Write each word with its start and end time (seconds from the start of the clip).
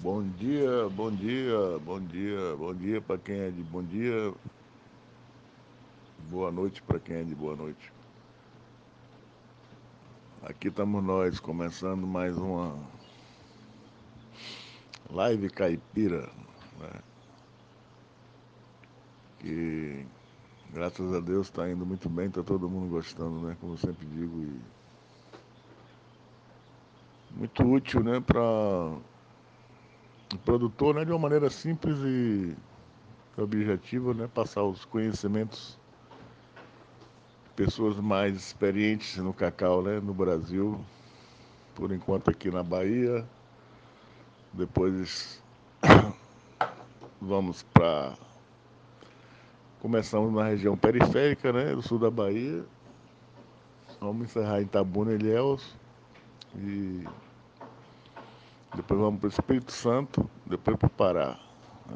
Bom 0.00 0.22
dia, 0.22 0.88
bom 0.90 1.10
dia, 1.10 1.76
bom 1.84 2.00
dia, 2.00 2.54
bom 2.56 2.72
dia 2.72 3.00
para 3.00 3.18
quem 3.18 3.36
é 3.40 3.50
de 3.50 3.60
bom 3.64 3.82
dia, 3.82 4.32
boa 6.30 6.52
noite 6.52 6.80
para 6.80 7.00
quem 7.00 7.16
é 7.16 7.24
de 7.24 7.34
boa 7.34 7.56
noite. 7.56 7.92
Aqui 10.40 10.68
estamos 10.68 11.02
nós 11.02 11.40
começando 11.40 12.06
mais 12.06 12.38
uma 12.38 12.78
live 15.10 15.50
caipira, 15.50 16.30
né? 16.78 17.00
que 19.40 20.06
graças 20.72 21.12
a 21.12 21.18
Deus 21.18 21.48
está 21.48 21.68
indo 21.68 21.84
muito 21.84 22.08
bem, 22.08 22.28
está 22.28 22.44
todo 22.44 22.70
mundo 22.70 22.88
gostando, 22.88 23.40
né? 23.48 23.56
Como 23.60 23.72
eu 23.72 23.78
sempre 23.78 24.06
digo, 24.06 24.42
e 24.42 24.60
muito 27.36 27.64
útil, 27.64 28.04
né, 28.04 28.20
para 28.20 28.96
o 30.34 30.38
produtor, 30.38 30.94
né, 30.94 31.04
de 31.04 31.10
uma 31.10 31.18
maneira 31.18 31.48
simples 31.48 31.98
e 32.04 32.56
objetiva, 33.36 34.12
né, 34.12 34.28
passar 34.32 34.62
os 34.62 34.84
conhecimentos 34.84 35.78
pessoas 37.56 37.96
mais 37.96 38.36
experientes 38.36 39.16
no 39.16 39.32
cacau, 39.32 39.82
né, 39.82 39.98
no 40.00 40.14
Brasil, 40.14 40.80
por 41.74 41.92
enquanto 41.92 42.30
aqui 42.30 42.50
na 42.50 42.62
Bahia, 42.62 43.24
depois 44.52 45.42
vamos 47.20 47.62
para 47.62 48.14
começamos 49.80 50.32
na 50.32 50.44
região 50.44 50.76
periférica, 50.76 51.52
né, 51.52 51.74
do 51.74 51.82
sul 51.82 51.98
da 51.98 52.10
Bahia, 52.10 52.64
vamos 54.00 54.26
encerrar 54.26 54.60
em 54.60 54.66
Tabuna, 54.66 55.12
Ilhéus. 55.12 55.76
E 56.56 57.04
depois 58.74 59.00
vamos 59.00 59.20
para 59.20 59.26
o 59.26 59.30
Espírito 59.30 59.72
Santo, 59.72 60.28
depois 60.46 60.76
para 60.76 60.86
o 60.86 60.90
Pará. 60.90 61.38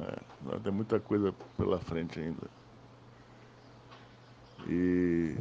É, 0.00 0.58
tem 0.60 0.72
muita 0.72 0.98
coisa 0.98 1.34
pela 1.56 1.78
frente 1.78 2.18
ainda. 2.18 2.48
E 4.66 5.36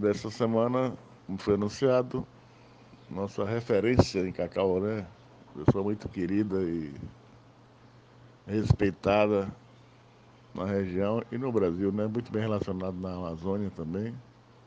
dessa 0.00 0.30
semana, 0.30 0.96
como 1.26 1.38
foi 1.38 1.54
anunciado, 1.54 2.26
nossa 3.08 3.44
referência 3.44 4.20
em 4.26 4.32
Cacau, 4.32 4.80
né? 4.80 5.06
Pessoa 5.64 5.84
muito 5.84 6.08
querida 6.08 6.60
e 6.62 6.92
respeitada 8.46 9.48
na 10.54 10.64
região 10.64 11.22
e 11.30 11.38
no 11.38 11.52
Brasil, 11.52 11.92
né? 11.92 12.06
Muito 12.06 12.32
bem 12.32 12.42
relacionado 12.42 12.96
na 12.98 13.14
Amazônia 13.14 13.70
também. 13.70 14.14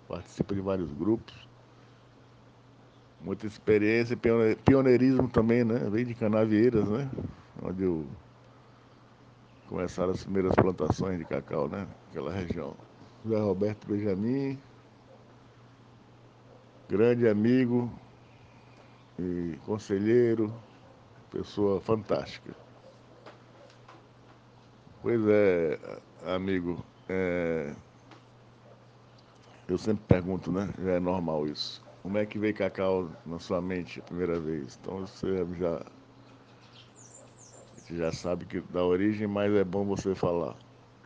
Participa 0.08 0.56
de 0.56 0.62
vários 0.62 0.92
grupos 0.94 1.49
muita 3.22 3.46
experiência 3.46 4.14
e 4.14 4.56
pioneirismo 4.56 5.28
também, 5.28 5.64
né? 5.64 5.90
Vem 5.90 6.06
de 6.06 6.14
Canavieiras, 6.14 6.88
né? 6.88 7.10
Onde 7.62 7.84
eu... 7.84 8.08
começaram 9.68 10.12
as 10.12 10.24
primeiras 10.24 10.56
plantações 10.56 11.18
de 11.20 11.26
cacau, 11.26 11.68
né? 11.68 11.88
Aquela 12.10 12.32
região. 12.32 12.76
José 13.26 13.40
Roberto 13.40 13.88
Benjamin, 13.88 14.58
grande 16.88 17.28
amigo 17.28 17.92
e 19.20 19.58
conselheiro, 19.66 20.54
pessoa 21.30 21.82
fantástica. 21.82 22.56
Pois 25.02 25.22
é, 25.28 25.80
amigo, 26.26 26.84
é... 27.10 27.74
eu 29.68 29.78
sempre 29.78 30.04
pergunto, 30.08 30.52
né? 30.52 30.70
Já 30.82 30.92
é 30.92 31.00
normal 31.00 31.46
isso 31.46 31.89
como 32.10 32.18
é 32.18 32.26
que 32.26 32.40
veio 32.40 32.56
Cacau 32.56 33.12
na 33.24 33.38
sua 33.38 33.62
mente 33.62 34.00
a 34.00 34.04
primeira 34.04 34.40
vez. 34.40 34.80
Então 34.82 35.02
você 35.02 35.46
já, 35.60 35.86
você 37.78 37.98
já 37.98 38.12
sabe 38.12 38.48
que 38.48 38.62
da 38.62 38.84
origem, 38.84 39.28
mas 39.28 39.54
é 39.54 39.64
bom 39.64 39.86
você 39.86 40.16
falar. 40.16 40.58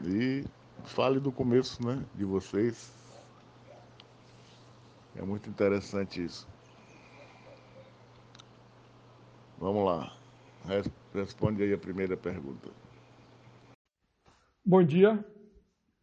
E 0.01 0.45
fale 0.85 1.19
do 1.19 1.29
começo 1.29 1.85
né, 1.85 2.01
de 2.15 2.23
vocês. 2.23 2.89
É 5.17 5.21
muito 5.21 5.49
interessante 5.49 6.23
isso. 6.23 6.47
Vamos 9.57 9.85
lá. 9.85 10.15
Responde 11.13 11.63
aí 11.63 11.73
a 11.73 11.77
primeira 11.77 12.15
pergunta. 12.15 12.69
Bom 14.65 14.81
dia. 14.81 15.21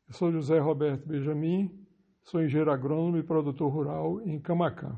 Eu 0.09 0.15
sou 0.15 0.31
José 0.31 0.59
Roberto 0.59 1.09
Benjamin, 1.09 1.80
Sou 2.25 2.43
engenheiro 2.43 2.71
agrônomo 2.71 3.19
e 3.19 3.23
produtor 3.23 3.73
rural 3.73 4.21
em 4.23 4.39
Camacã. 4.39 4.97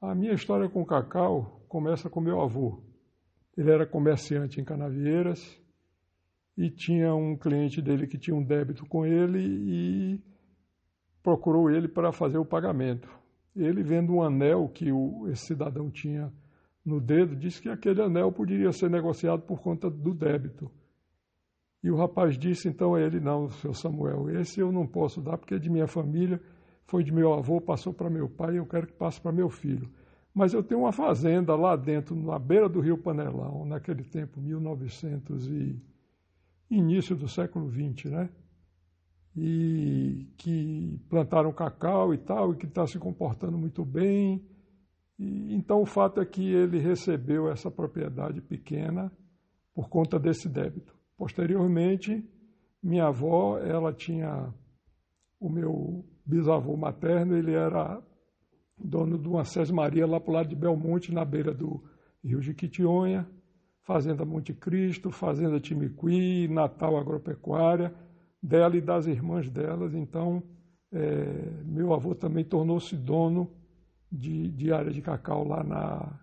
A 0.00 0.14
minha 0.14 0.32
história 0.32 0.68
com 0.68 0.82
o 0.82 0.86
cacau 0.86 1.64
começa 1.68 2.08
com 2.08 2.20
meu 2.20 2.40
avô. 2.40 2.82
Ele 3.56 3.70
era 3.70 3.86
comerciante 3.86 4.60
em 4.60 4.64
Canavieiras 4.64 5.60
e 6.56 6.70
tinha 6.70 7.14
um 7.14 7.36
cliente 7.36 7.80
dele 7.82 8.06
que 8.06 8.18
tinha 8.18 8.36
um 8.36 8.42
débito 8.42 8.86
com 8.86 9.04
ele 9.04 9.40
e 9.40 10.20
procurou 11.22 11.70
ele 11.70 11.88
para 11.88 12.12
fazer 12.12 12.38
o 12.38 12.44
pagamento. 12.44 13.08
Ele, 13.56 13.82
vendo 13.82 14.12
um 14.14 14.22
anel 14.22 14.68
que 14.68 14.92
o, 14.92 15.28
esse 15.28 15.46
cidadão 15.46 15.90
tinha 15.90 16.32
no 16.84 17.00
dedo, 17.00 17.34
disse 17.34 17.62
que 17.62 17.68
aquele 17.68 18.02
anel 18.02 18.30
poderia 18.30 18.72
ser 18.72 18.90
negociado 18.90 19.42
por 19.42 19.60
conta 19.60 19.88
do 19.88 20.12
débito. 20.12 20.70
E 21.84 21.90
o 21.90 21.96
rapaz 21.96 22.38
disse 22.38 22.66
então 22.66 22.94
a 22.94 23.00
ele: 23.00 23.20
Não, 23.20 23.50
seu 23.50 23.74
Samuel, 23.74 24.30
esse 24.40 24.58
eu 24.58 24.72
não 24.72 24.86
posso 24.86 25.20
dar 25.20 25.36
porque 25.36 25.54
é 25.54 25.58
de 25.58 25.68
minha 25.68 25.86
família, 25.86 26.40
foi 26.86 27.04
de 27.04 27.12
meu 27.12 27.34
avô, 27.34 27.60
passou 27.60 27.92
para 27.92 28.08
meu 28.08 28.26
pai 28.26 28.58
eu 28.58 28.64
quero 28.64 28.86
que 28.86 28.94
passe 28.94 29.20
para 29.20 29.30
meu 29.30 29.50
filho. 29.50 29.90
Mas 30.32 30.54
eu 30.54 30.62
tenho 30.62 30.80
uma 30.80 30.92
fazenda 30.92 31.54
lá 31.54 31.76
dentro, 31.76 32.16
na 32.16 32.38
beira 32.38 32.70
do 32.70 32.80
rio 32.80 32.96
Panelão, 32.96 33.66
naquele 33.66 34.02
tempo, 34.02 34.40
1900 34.40 35.46
e 35.48 35.78
início 36.70 37.14
do 37.14 37.28
século 37.28 37.70
XX, 37.70 38.10
né? 38.10 38.30
E 39.36 40.26
que 40.38 40.98
plantaram 41.10 41.52
cacau 41.52 42.14
e 42.14 42.18
tal, 42.18 42.54
e 42.54 42.56
que 42.56 42.64
está 42.64 42.86
se 42.86 42.98
comportando 42.98 43.58
muito 43.58 43.84
bem. 43.84 44.42
E, 45.18 45.54
então 45.54 45.82
o 45.82 45.86
fato 45.86 46.18
é 46.18 46.24
que 46.24 46.50
ele 46.50 46.78
recebeu 46.78 47.46
essa 47.46 47.70
propriedade 47.70 48.40
pequena 48.40 49.12
por 49.74 49.90
conta 49.90 50.18
desse 50.18 50.48
débito. 50.48 51.03
Posteriormente, 51.16 52.24
minha 52.82 53.06
avó, 53.06 53.58
ela 53.58 53.92
tinha 53.92 54.52
o 55.38 55.48
meu 55.48 56.04
bisavô 56.24 56.76
materno, 56.76 57.36
ele 57.36 57.52
era 57.52 58.02
dono 58.76 59.18
de 59.18 59.28
uma 59.28 59.44
sesmaria 59.44 60.06
lá 60.06 60.18
para 60.18 60.30
o 60.30 60.34
lado 60.34 60.48
de 60.48 60.56
Belmonte, 60.56 61.12
na 61.12 61.24
beira 61.24 61.52
do 61.52 61.82
Rio 62.22 62.40
Jiquitionha, 62.40 63.28
Fazenda 63.82 64.24
Monte 64.24 64.54
Cristo, 64.54 65.10
Fazenda 65.10 65.60
Timiqui, 65.60 66.48
Natal 66.48 66.96
Agropecuária, 66.96 67.94
dela 68.42 68.76
e 68.76 68.80
das 68.80 69.06
irmãs 69.06 69.48
delas. 69.50 69.94
Então, 69.94 70.42
é, 70.90 71.62
meu 71.64 71.92
avô 71.92 72.14
também 72.14 72.44
tornou-se 72.44 72.96
dono 72.96 73.50
de, 74.10 74.48
de 74.48 74.72
área 74.72 74.90
de 74.90 75.02
cacau 75.02 75.46
lá 75.46 75.62
na, 75.62 76.20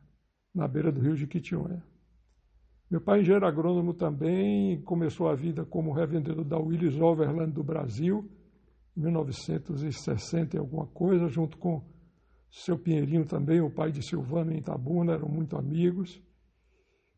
na 0.53 0.67
beira 0.67 0.91
do 0.91 1.01
Rio 1.01 1.15
Jiquitionha. 1.15 1.83
Meu 2.91 2.99
pai, 2.99 3.21
engenheiro 3.21 3.45
agrônomo 3.45 3.93
também, 3.93 4.81
começou 4.81 5.29
a 5.29 5.33
vida 5.33 5.63
como 5.63 5.93
revendedor 5.93 6.43
da 6.43 6.59
Willis 6.59 6.99
Overland 6.99 7.53
do 7.53 7.63
Brasil, 7.63 8.29
em 8.97 8.99
1960 8.99 10.57
e 10.57 10.59
alguma 10.59 10.85
coisa, 10.87 11.29
junto 11.29 11.57
com 11.57 11.81
seu 12.51 12.77
Pinheirinho 12.77 13.25
também, 13.25 13.61
o 13.61 13.69
pai 13.69 13.93
de 13.93 14.05
Silvano 14.05 14.51
em 14.51 14.57
Itabuna, 14.57 15.13
eram 15.13 15.29
muito 15.29 15.55
amigos. 15.55 16.21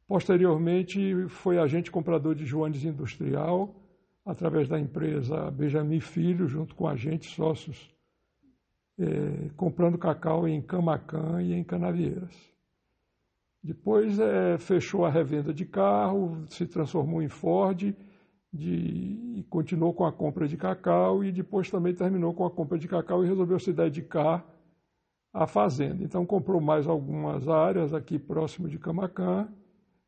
Posteriormente, 0.07 1.27
foi 1.27 1.57
agente 1.57 1.89
comprador 1.89 2.35
de 2.35 2.45
Joanes 2.45 2.85
Industrial, 2.85 3.75
através 4.23 4.69
da 4.69 4.79
empresa 4.79 5.49
Benjamin 5.49 6.01
Filho, 6.01 6.47
junto 6.47 6.75
com 6.75 6.87
agentes 6.87 7.31
sócios, 7.31 7.91
eh, 8.99 9.49
comprando 9.57 9.97
cacau 9.97 10.47
em 10.47 10.61
Camacã 10.61 11.41
e 11.41 11.51
em 11.51 11.63
Canavieiras. 11.63 12.52
Depois 13.63 14.19
é, 14.19 14.57
fechou 14.57 15.05
a 15.05 15.09
revenda 15.09 15.53
de 15.53 15.65
carro, 15.65 16.43
se 16.49 16.65
transformou 16.67 17.21
em 17.21 17.29
Ford 17.29 17.95
de, 18.51 19.37
e 19.37 19.45
continuou 19.49 19.93
com 19.93 20.05
a 20.05 20.11
compra 20.11 20.49
de 20.49 20.57
cacau 20.57 21.23
e 21.23 21.31
depois 21.31 21.71
também 21.71 21.95
terminou 21.95 22.33
com 22.33 22.45
a 22.45 22.51
compra 22.51 22.77
de 22.77 22.89
cacau 22.89 23.23
e 23.23 23.27
resolveu 23.27 23.57
se 23.57 23.71
dedicar 23.71 24.45
à 25.31 25.47
fazenda. 25.47 26.03
Então 26.03 26.25
comprou 26.25 26.59
mais 26.59 26.87
algumas 26.87 27.47
áreas 27.47 27.93
aqui 27.93 28.19
próximo 28.19 28.67
de 28.67 28.77
Camacã 28.77 29.47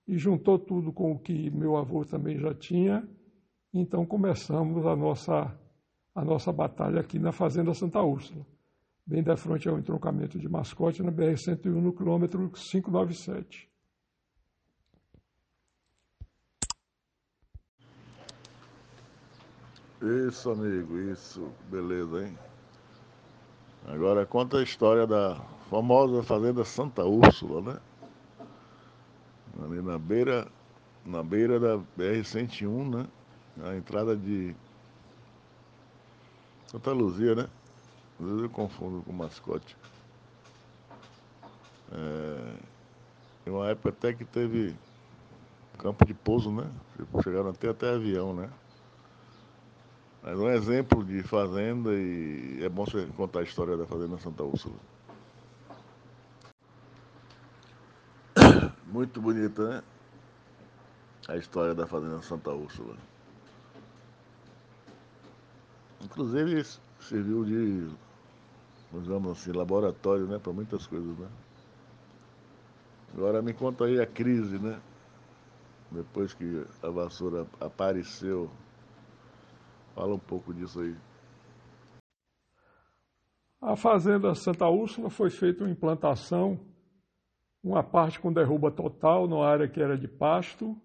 e 0.06 0.18
juntou 0.18 0.60
tudo 0.60 0.92
com 0.92 1.14
o 1.14 1.20
que 1.20 1.50
meu 1.50 1.78
avô 1.78 2.04
também 2.04 2.38
já 2.38 2.54
tinha. 2.54 3.08
Então 3.74 4.06
começamos 4.06 4.86
a 4.86 4.98
nossa, 4.98 5.58
a 6.14 6.26
nossa 6.26 6.52
batalha 6.52 7.00
aqui 7.00 7.18
na 7.18 7.32
Fazenda 7.32 7.74
Santa 7.74 8.02
Úrsula 8.02 8.46
bem 9.06 9.22
da 9.22 9.38
frente 9.38 9.70
ao 9.70 9.78
entroncamento 9.78 10.40
de 10.40 10.50
Mascote, 10.50 11.04
na 11.04 11.12
BR-101, 11.12 11.66
no 11.66 11.94
quilômetro 11.94 12.50
597. 12.50 13.70
Isso, 20.28 20.50
amigo, 20.50 20.98
isso. 20.98 21.52
Beleza, 21.70 22.26
hein? 22.26 22.38
Agora 23.88 24.26
conta 24.26 24.58
a 24.58 24.64
história 24.64 25.06
da 25.06 25.36
famosa 25.70 26.24
fazenda 26.24 26.66
Santa 26.66 27.04
Úrsula, 27.06 27.62
né? 27.62 27.80
Ali 29.64 29.82
na 29.82 29.98
beira, 29.98 30.48
na 31.06 31.24
beira 31.24 31.60
da 31.60 31.78
BR-101, 31.98 32.96
né? 32.96 33.08
A 33.64 33.76
entrada 33.76 34.18
de 34.18 34.56
Santa 36.68 36.92
Luzia, 36.92 37.36
né? 37.36 37.48
Às 38.20 38.26
vezes 38.26 38.44
eu 38.44 38.50
confundo 38.50 39.04
com 39.04 39.14
mascote. 39.14 39.76
É, 41.92 42.60
em 43.46 43.52
uma 43.52 43.70
época 43.70 43.90
até 43.90 44.14
que 44.14 44.26
teve 44.26 44.76
campo 45.78 46.06
de 46.06 46.14
pouso, 46.14 46.52
né? 46.52 46.64
Chegaram 47.24 47.50
até 47.50 47.70
até 47.70 47.90
avião, 47.90 48.34
né? 48.34 48.50
Mas 50.22 50.40
um 50.40 50.50
exemplo 50.50 51.04
de 51.06 51.22
fazenda 51.22 51.94
e 51.94 52.64
é 52.64 52.70
bom 52.70 52.86
você 52.86 53.06
contar 53.16 53.42
a 53.42 53.44
história 53.44 53.78
da 53.78 53.86
fazenda 53.86 54.18
Santa 54.18 54.44
Úrsula. 54.44 54.80
Muito 58.88 59.22
bonita, 59.22 59.70
né? 59.70 59.84
A 61.28 61.38
história 61.38 61.76
da 61.76 61.86
fazenda 61.86 62.22
Santa 62.24 62.52
Úrsula. 62.52 62.98
Inclusive 66.04 66.64
serviu 67.00 67.44
de, 67.46 68.05
digamos 69.02 69.32
assim, 69.32 69.52
laboratório, 69.52 70.28
né, 70.28 70.40
para 70.40 70.54
muitas 70.54 70.86
coisas, 70.88 71.18
né? 71.18 71.28
Agora 73.14 73.42
me 73.42 73.54
conta 73.54 73.86
aí 73.86 74.00
a 74.00 74.06
crise, 74.06 74.60
né? 74.60 74.80
Depois 75.90 76.34
que 76.34 76.66
a 76.84 76.90
vassoura 76.90 77.48
apareceu. 77.60 78.50
Fala 79.94 80.16
um 80.16 80.20
pouco 80.20 80.54
disso 80.54 80.82
aí. 80.82 80.96
A 83.62 83.76
fazenda 83.78 84.36
Santa 84.36 84.68
Úrsula 84.68 85.10
foi 85.10 85.30
feita 85.30 85.64
uma 85.64 85.72
implantação, 85.72 86.60
uma 87.64 87.82
parte 87.82 88.20
com 88.20 88.32
derruba 88.34 88.70
total 88.70 89.28
na 89.28 89.44
área 89.44 89.68
que 89.68 89.82
era 89.82 89.98
de 89.98 90.08
pasto, 90.08 90.76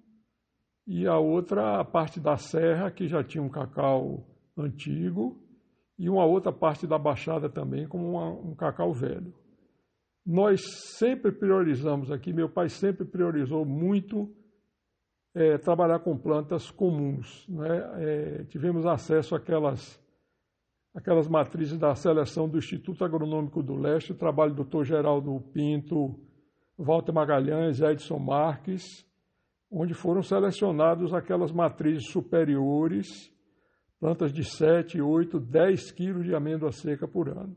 e 0.86 1.06
a 1.06 1.18
outra 1.18 1.80
a 1.80 1.84
parte 1.84 2.20
da 2.20 2.36
serra, 2.36 2.90
que 2.90 3.08
já 3.08 3.22
tinha 3.22 3.42
um 3.42 3.50
cacau 3.50 4.24
antigo, 4.56 5.36
e 6.00 6.10
uma 6.10 6.24
outra 6.24 6.52
parte 6.52 6.86
da 6.86 6.98
baixada 6.98 7.48
também, 7.48 7.86
como 7.86 8.10
uma, 8.10 8.30
um 8.30 8.54
cacau 8.56 8.92
velho 8.92 9.32
nós 10.30 10.60
sempre 10.98 11.32
priorizamos 11.32 12.10
aqui, 12.10 12.32
meu 12.32 12.48
pai 12.48 12.68
sempre 12.68 13.04
priorizou 13.04 13.64
muito 13.64 14.32
é, 15.34 15.58
trabalhar 15.58 16.00
com 16.00 16.16
plantas 16.16 16.70
comuns. 16.70 17.46
Né? 17.48 17.90
É, 17.98 18.44
tivemos 18.44 18.86
acesso 18.86 19.34
àquelas, 19.34 20.00
àquelas 20.94 21.26
matrizes 21.26 21.78
da 21.78 21.94
seleção 21.94 22.48
do 22.48 22.58
Instituto 22.58 23.04
Agronômico 23.04 23.62
do 23.62 23.74
Leste, 23.74 24.12
o 24.12 24.16
trabalho 24.16 24.54
do 24.54 24.64
Dr. 24.64 24.84
Geraldo 24.84 25.40
Pinto, 25.52 26.18
Walter 26.78 27.12
Magalhães, 27.12 27.80
Edson 27.80 28.18
Marques, 28.18 28.84
onde 29.70 29.94
foram 29.94 30.22
selecionados 30.22 31.14
aquelas 31.14 31.52
matrizes 31.52 32.10
superiores, 32.10 33.32
plantas 34.00 34.32
de 34.32 34.42
7, 34.42 35.00
8, 35.00 35.38
10 35.38 35.92
quilos 35.92 36.24
de 36.24 36.34
amêndoa 36.34 36.72
seca 36.72 37.06
por 37.06 37.28
ano. 37.28 37.54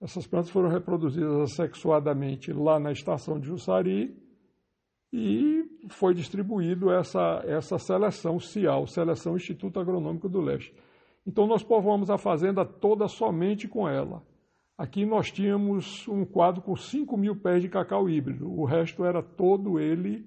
Essas 0.00 0.26
plantas 0.26 0.50
foram 0.50 0.68
reproduzidas 0.68 1.40
assexuadamente 1.40 2.52
lá 2.52 2.78
na 2.78 2.92
estação 2.92 3.40
de 3.40 3.46
Jussari 3.46 4.14
e 5.10 5.64
foi 5.88 6.12
distribuído 6.12 6.90
essa, 6.90 7.42
essa 7.46 7.78
seleção 7.78 8.38
CIAL, 8.38 8.86
Seleção 8.86 9.36
Instituto 9.36 9.80
Agronômico 9.80 10.28
do 10.28 10.40
Leste. 10.40 10.74
Então 11.26 11.46
nós 11.46 11.62
povoamos 11.62 12.10
a 12.10 12.18
fazenda 12.18 12.66
toda 12.66 13.08
somente 13.08 13.66
com 13.66 13.88
ela. 13.88 14.22
Aqui 14.76 15.06
nós 15.06 15.30
tínhamos 15.30 16.06
um 16.08 16.24
quadro 16.24 16.60
com 16.60 16.76
5 16.76 17.16
mil 17.16 17.36
pés 17.36 17.62
de 17.62 17.68
cacau 17.68 18.10
híbrido, 18.10 18.52
o 18.52 18.64
resto 18.64 19.04
era 19.04 19.22
todo 19.22 19.78
ele, 19.78 20.26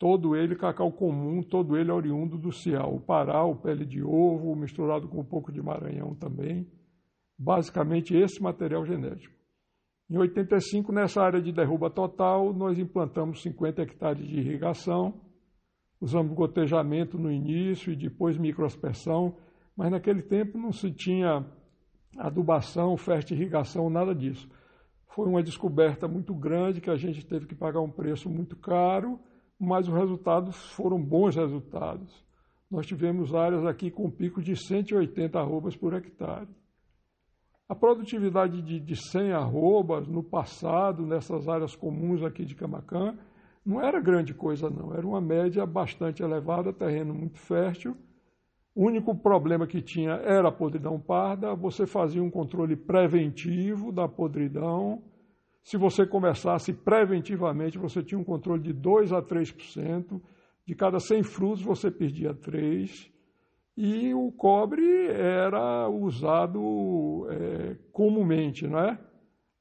todo 0.00 0.34
ele 0.34 0.56
cacau 0.56 0.90
comum, 0.90 1.44
todo 1.44 1.76
ele 1.76 1.92
oriundo 1.92 2.36
do 2.36 2.50
Cial. 2.50 2.96
O 2.96 3.00
Pará, 3.00 3.44
o 3.44 3.54
pele 3.54 3.86
de 3.86 4.02
ovo, 4.02 4.56
misturado 4.56 5.06
com 5.06 5.20
um 5.20 5.24
pouco 5.24 5.52
de 5.52 5.62
Maranhão 5.62 6.16
também 6.16 6.66
basicamente 7.40 8.14
esse 8.14 8.42
material 8.42 8.84
genético. 8.84 9.34
Em 10.10 10.18
85, 10.18 10.92
nessa 10.92 11.22
área 11.22 11.40
de 11.40 11.50
derruba 11.50 11.88
total, 11.88 12.52
nós 12.52 12.78
implantamos 12.78 13.40
50 13.40 13.80
hectares 13.80 14.28
de 14.28 14.40
irrigação, 14.40 15.14
usamos 15.98 16.34
gotejamento 16.34 17.18
no 17.18 17.32
início 17.32 17.92
e 17.92 17.96
depois 17.96 18.36
microaspersão, 18.36 19.38
mas 19.74 19.90
naquele 19.90 20.20
tempo 20.20 20.58
não 20.58 20.70
se 20.70 20.92
tinha 20.92 21.46
adubação, 22.18 22.96
irrigação, 23.30 23.88
nada 23.88 24.14
disso. 24.14 24.46
Foi 25.14 25.26
uma 25.26 25.42
descoberta 25.42 26.06
muito 26.06 26.34
grande 26.34 26.80
que 26.80 26.90
a 26.90 26.96
gente 26.96 27.24
teve 27.26 27.46
que 27.46 27.54
pagar 27.54 27.80
um 27.80 27.90
preço 27.90 28.28
muito 28.28 28.54
caro, 28.56 29.18
mas 29.60 29.86
os 29.86 29.94
resultados 29.94 30.56
foram 30.72 30.98
bons 30.98 31.36
resultados. 31.36 32.24
Nós 32.70 32.86
tivemos 32.86 33.34
áreas 33.34 33.66
aqui 33.66 33.90
com 33.90 34.10
pico 34.10 34.40
de 34.40 34.56
180 34.56 35.38
arrobas 35.38 35.76
por 35.76 35.92
hectare. 35.92 36.48
A 37.68 37.74
produtividade 37.74 38.62
de, 38.62 38.80
de 38.80 38.96
100 38.96 39.32
arrobas 39.32 40.08
no 40.08 40.22
passado, 40.22 41.04
nessas 41.04 41.48
áreas 41.48 41.76
comuns 41.76 42.22
aqui 42.22 42.44
de 42.44 42.54
Camacan, 42.54 43.16
não 43.64 43.82
era 43.82 44.00
grande 44.00 44.32
coisa 44.32 44.70
não, 44.70 44.94
era 44.94 45.06
uma 45.06 45.20
média 45.20 45.66
bastante 45.66 46.22
elevada, 46.22 46.72
terreno 46.72 47.12
muito 47.12 47.38
fértil. 47.38 47.96
O 48.74 48.86
único 48.86 49.14
problema 49.14 49.66
que 49.66 49.82
tinha 49.82 50.12
era 50.12 50.48
a 50.48 50.52
podridão 50.52 50.98
parda, 50.98 51.54
você 51.54 51.86
fazia 51.86 52.22
um 52.22 52.30
controle 52.30 52.76
preventivo 52.76 53.92
da 53.92 54.08
podridão. 54.08 55.02
Se 55.62 55.76
você 55.76 56.06
começasse 56.06 56.72
preventivamente, 56.72 57.78
você 57.78 58.02
tinha 58.02 58.18
um 58.18 58.24
controle 58.24 58.62
de 58.62 58.72
2 58.72 59.12
a 59.12 59.22
3%. 59.22 60.20
De 60.66 60.74
cada 60.74 61.00
100 61.00 61.22
frutos, 61.22 61.62
você 61.62 61.90
perdia 61.90 62.32
3 62.32 63.10
e 63.76 64.12
o 64.12 64.30
cobre 64.32 65.06
era 65.06 65.88
usado 65.88 67.26
é, 67.30 67.76
comumente, 67.92 68.66
não 68.66 68.78
é? 68.78 68.98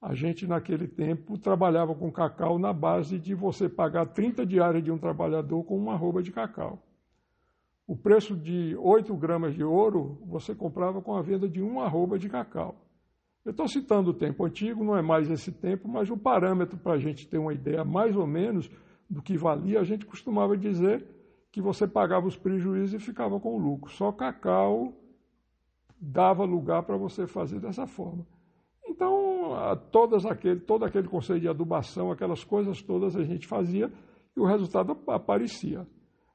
A 0.01 0.13
gente, 0.13 0.45
naquele 0.45 0.87
tempo, 0.87 1.37
trabalhava 1.37 1.95
com 1.95 2.11
cacau 2.11 2.59
na 2.59 2.73
base 2.73 3.17
de 3.17 3.33
você 3.33 3.67
pagar 3.69 4.07
30 4.07 4.45
diárias 4.45 4.83
de 4.83 4.91
um 4.91 4.97
trabalhador 4.97 5.63
com 5.63 5.77
uma 5.77 5.93
arroba 5.93 6.21
de 6.21 6.31
cacau. 6.31 6.81
O 7.87 7.95
preço 7.95 8.35
de 8.35 8.75
8 8.77 9.15
gramas 9.15 9.55
de 9.55 9.63
ouro 9.63 10.21
você 10.25 10.53
comprava 10.53 11.01
com 11.01 11.15
a 11.15 11.21
venda 11.21 11.47
de 11.47 11.61
uma 11.61 11.85
arroba 11.85 12.19
de 12.19 12.29
cacau. 12.29 12.75
Eu 13.45 13.51
estou 13.51 13.67
citando 13.67 14.11
o 14.11 14.13
tempo 14.13 14.45
antigo, 14.45 14.83
não 14.83 14.97
é 14.97 15.01
mais 15.01 15.29
esse 15.29 15.51
tempo, 15.51 15.87
mas 15.87 16.09
o 16.09 16.17
parâmetro 16.17 16.77
para 16.77 16.93
a 16.93 16.99
gente 16.99 17.27
ter 17.27 17.37
uma 17.37 17.53
ideia 17.53 17.83
mais 17.83 18.15
ou 18.15 18.27
menos 18.27 18.69
do 19.09 19.21
que 19.21 19.37
valia, 19.37 19.79
a 19.79 19.83
gente 19.83 20.05
costumava 20.05 20.57
dizer 20.57 21.05
que 21.51 21.61
você 21.61 21.87
pagava 21.87 22.27
os 22.27 22.37
prejuízos 22.37 23.01
e 23.01 23.05
ficava 23.05 23.39
com 23.39 23.55
o 23.55 23.57
lucro. 23.57 23.91
Só 23.91 24.11
cacau 24.11 24.93
dava 25.99 26.43
lugar 26.43 26.83
para 26.83 26.95
você 26.95 27.25
fazer 27.25 27.59
dessa 27.59 27.87
forma. 27.87 28.25
Então, 28.85 29.53
todas 29.91 30.25
aquele, 30.25 30.59
todo 30.59 30.85
aquele 30.85 31.07
conceito 31.07 31.41
de 31.41 31.47
adubação, 31.47 32.11
aquelas 32.11 32.43
coisas 32.43 32.81
todas 32.81 33.15
a 33.15 33.23
gente 33.23 33.47
fazia 33.47 33.91
e 34.35 34.39
o 34.39 34.45
resultado 34.45 34.97
aparecia. 35.07 35.87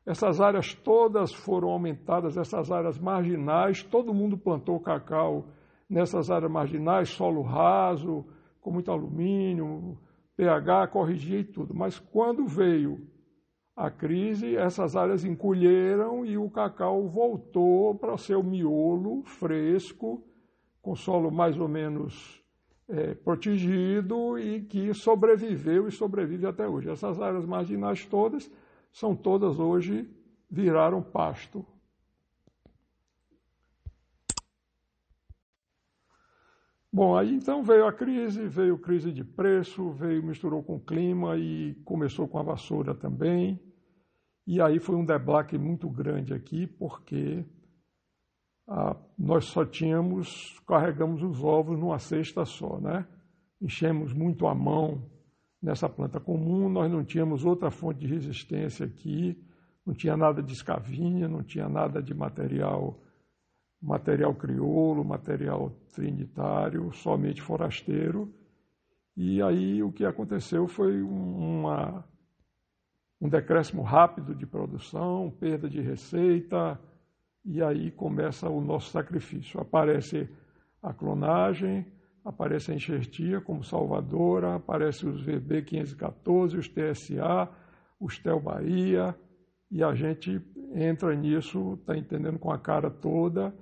Essas 0.06 0.40
áreas 0.40 0.75
todas 0.75 1.32
foram 1.32 1.70
aumentadas, 1.70 2.37
essas 2.37 2.70
áreas 2.70 2.99
marginais, 2.99 3.82
todo 3.82 4.12
mundo 4.12 4.37
plantou 4.37 4.78
cacau 4.80 5.46
nessas 5.88 6.30
áreas 6.30 6.50
marginais, 6.50 7.08
solo 7.10 7.42
raso, 7.42 8.26
com 8.60 8.70
muito 8.70 8.90
alumínio, 8.90 9.98
pH, 10.36 10.88
corrigia 10.88 11.40
e 11.40 11.44
tudo. 11.44 11.74
Mas 11.74 11.98
quando 11.98 12.46
veio 12.46 13.06
a 13.76 13.90
crise, 13.90 14.56
essas 14.56 14.96
áreas 14.96 15.24
encolheram 15.24 16.24
e 16.24 16.38
o 16.38 16.48
cacau 16.48 17.08
voltou 17.08 17.94
para 17.94 18.14
o 18.14 18.18
seu 18.18 18.42
miolo 18.42 19.22
fresco, 19.24 20.24
com 20.80 20.94
solo 20.94 21.30
mais 21.30 21.58
ou 21.58 21.66
menos 21.66 22.42
é, 22.88 23.14
protegido 23.14 24.38
e 24.38 24.62
que 24.62 24.92
sobreviveu 24.94 25.88
e 25.88 25.92
sobrevive 25.92 26.46
até 26.46 26.68
hoje. 26.68 26.90
Essas 26.90 27.20
áreas 27.20 27.44
marginais 27.44 28.04
todas 28.06 28.50
são 28.92 29.16
todas 29.16 29.58
hoje 29.58 30.08
viraram 30.50 31.02
pasto. 31.02 31.66
Bom, 36.94 37.16
aí 37.16 37.34
então 37.34 37.60
veio 37.60 37.88
a 37.88 37.92
crise, 37.92 38.46
veio 38.46 38.78
crise 38.78 39.10
de 39.10 39.24
preço, 39.24 39.90
veio, 39.90 40.22
misturou 40.22 40.62
com 40.62 40.76
o 40.76 40.80
clima 40.80 41.36
e 41.36 41.74
começou 41.84 42.28
com 42.28 42.38
a 42.38 42.42
vassoura 42.44 42.94
também. 42.94 43.60
E 44.46 44.60
aí 44.62 44.78
foi 44.78 44.94
um 44.94 45.04
deblaque 45.04 45.58
muito 45.58 45.90
grande 45.90 46.32
aqui, 46.32 46.68
porque 46.68 47.44
ah, 48.68 48.96
nós 49.18 49.46
só 49.46 49.64
tínhamos, 49.64 50.56
carregamos 50.68 51.20
os 51.24 51.42
ovos 51.42 51.76
numa 51.76 51.98
cesta 51.98 52.44
só, 52.44 52.78
né? 52.78 53.04
Enchemos 53.60 54.12
muito 54.12 54.46
a 54.46 54.54
mão 54.54 55.02
nessa 55.60 55.88
planta 55.88 56.20
comum, 56.20 56.68
nós 56.68 56.88
não 56.92 57.04
tínhamos 57.04 57.44
outra 57.44 57.72
fonte 57.72 57.98
de 57.98 58.06
resistência 58.06 58.86
aqui, 58.86 59.36
não 59.84 59.94
tinha 59.94 60.16
nada 60.16 60.40
de 60.40 60.52
escavinha, 60.52 61.26
não 61.26 61.42
tinha 61.42 61.68
nada 61.68 62.00
de 62.00 62.14
material 62.14 63.03
material 63.84 64.34
crioulo, 64.34 65.04
material 65.04 65.70
trinitário, 65.94 66.90
somente 66.94 67.42
forasteiro. 67.42 68.32
E 69.14 69.42
aí 69.42 69.82
o 69.82 69.92
que 69.92 70.06
aconteceu 70.06 70.66
foi 70.66 71.02
uma, 71.02 72.02
um 73.20 73.28
decréscimo 73.28 73.82
rápido 73.82 74.34
de 74.34 74.46
produção, 74.46 75.30
perda 75.38 75.68
de 75.68 75.82
receita, 75.82 76.80
e 77.44 77.62
aí 77.62 77.90
começa 77.90 78.48
o 78.48 78.60
nosso 78.60 78.90
sacrifício. 78.90 79.60
Aparece 79.60 80.30
a 80.82 80.94
clonagem, 80.94 81.86
aparece 82.24 82.72
a 82.72 82.74
enxertia 82.74 83.38
como 83.38 83.62
salvadora, 83.62 84.54
aparece 84.54 85.06
os 85.06 85.22
VB 85.22 85.60
514, 85.60 86.56
os 86.56 86.68
TSA, 86.68 87.50
os 88.00 88.18
TEL 88.18 88.40
Bahia, 88.40 89.14
e 89.70 89.84
a 89.84 89.94
gente 89.94 90.40
entra 90.74 91.14
nisso, 91.14 91.74
está 91.74 91.96
entendendo 91.96 92.38
com 92.38 92.50
a 92.50 92.58
cara 92.58 92.90
toda 92.90 93.54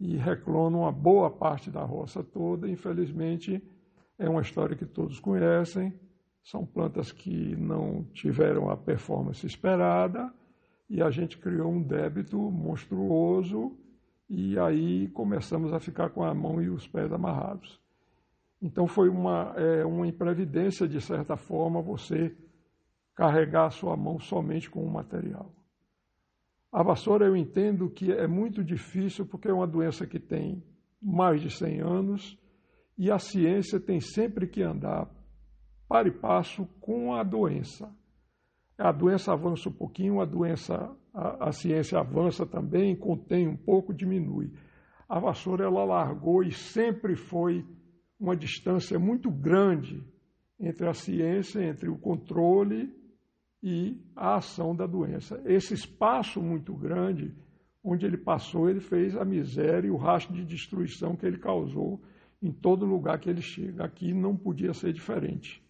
e 0.00 0.16
reclona 0.16 0.76
uma 0.76 0.92
boa 0.92 1.30
parte 1.30 1.70
da 1.70 1.82
roça 1.82 2.22
toda. 2.22 2.68
Infelizmente, 2.68 3.62
é 4.18 4.28
uma 4.28 4.42
história 4.42 4.76
que 4.76 4.86
todos 4.86 5.18
conhecem. 5.18 5.92
São 6.42 6.64
plantas 6.64 7.12
que 7.12 7.56
não 7.56 8.04
tiveram 8.12 8.70
a 8.70 8.76
performance 8.76 9.44
esperada 9.46 10.32
e 10.88 11.02
a 11.02 11.10
gente 11.10 11.36
criou 11.36 11.70
um 11.70 11.82
débito 11.82 12.38
monstruoso 12.38 13.76
e 14.28 14.58
aí 14.58 15.08
começamos 15.08 15.72
a 15.72 15.80
ficar 15.80 16.10
com 16.10 16.22
a 16.22 16.32
mão 16.32 16.62
e 16.62 16.70
os 16.70 16.86
pés 16.86 17.12
amarrados. 17.12 17.80
Então 18.60 18.86
foi 18.86 19.08
uma, 19.08 19.54
é, 19.56 19.84
uma 19.84 20.06
imprevidência, 20.06 20.88
de 20.88 21.00
certa 21.00 21.36
forma, 21.36 21.80
você 21.80 22.34
carregar 23.14 23.66
a 23.66 23.70
sua 23.70 23.96
mão 23.96 24.18
somente 24.18 24.70
com 24.70 24.84
o 24.84 24.90
material. 24.90 25.52
A 26.70 26.82
vassoura 26.82 27.26
eu 27.26 27.36
entendo 27.36 27.88
que 27.88 28.12
é 28.12 28.26
muito 28.26 28.62
difícil 28.62 29.24
porque 29.24 29.48
é 29.48 29.52
uma 29.52 29.66
doença 29.66 30.06
que 30.06 30.18
tem 30.18 30.62
mais 31.00 31.40
de 31.40 31.50
100 31.50 31.80
anos 31.80 32.38
e 32.96 33.10
a 33.10 33.18
ciência 33.18 33.80
tem 33.80 34.00
sempre 34.00 34.46
que 34.46 34.62
andar 34.62 35.08
para 35.88 36.08
e 36.08 36.10
passo 36.10 36.66
com 36.80 37.14
a 37.14 37.22
doença. 37.22 37.90
A 38.76 38.92
doença 38.92 39.32
avança 39.32 39.68
um 39.68 39.72
pouquinho, 39.72 40.20
a 40.20 40.26
doença, 40.26 40.94
a, 41.14 41.48
a 41.48 41.52
ciência 41.52 41.98
avança 41.98 42.44
também, 42.44 42.94
contém 42.94 43.48
um 43.48 43.56
pouco, 43.56 43.94
diminui. 43.94 44.52
A 45.08 45.18
vassoura 45.18 45.64
ela 45.64 45.84
largou 45.84 46.42
e 46.42 46.52
sempre 46.52 47.16
foi 47.16 47.64
uma 48.20 48.36
distância 48.36 48.98
muito 48.98 49.30
grande 49.30 50.04
entre 50.60 50.86
a 50.86 50.92
ciência, 50.92 51.64
entre 51.64 51.88
o 51.88 51.96
controle 51.96 52.92
e 53.62 54.00
a 54.14 54.36
ação 54.36 54.74
da 54.74 54.86
doença. 54.86 55.40
Esse 55.44 55.74
espaço 55.74 56.40
muito 56.40 56.74
grande, 56.74 57.34
onde 57.82 58.06
ele 58.06 58.16
passou, 58.16 58.68
ele 58.68 58.80
fez 58.80 59.16
a 59.16 59.24
miséria 59.24 59.88
e 59.88 59.90
o 59.90 59.96
rastro 59.96 60.34
de 60.34 60.44
destruição 60.44 61.16
que 61.16 61.26
ele 61.26 61.38
causou 61.38 62.00
em 62.40 62.52
todo 62.52 62.86
lugar 62.86 63.18
que 63.18 63.28
ele 63.28 63.42
chega. 63.42 63.84
Aqui 63.84 64.14
não 64.14 64.36
podia 64.36 64.72
ser 64.72 64.92
diferente. 64.92 65.62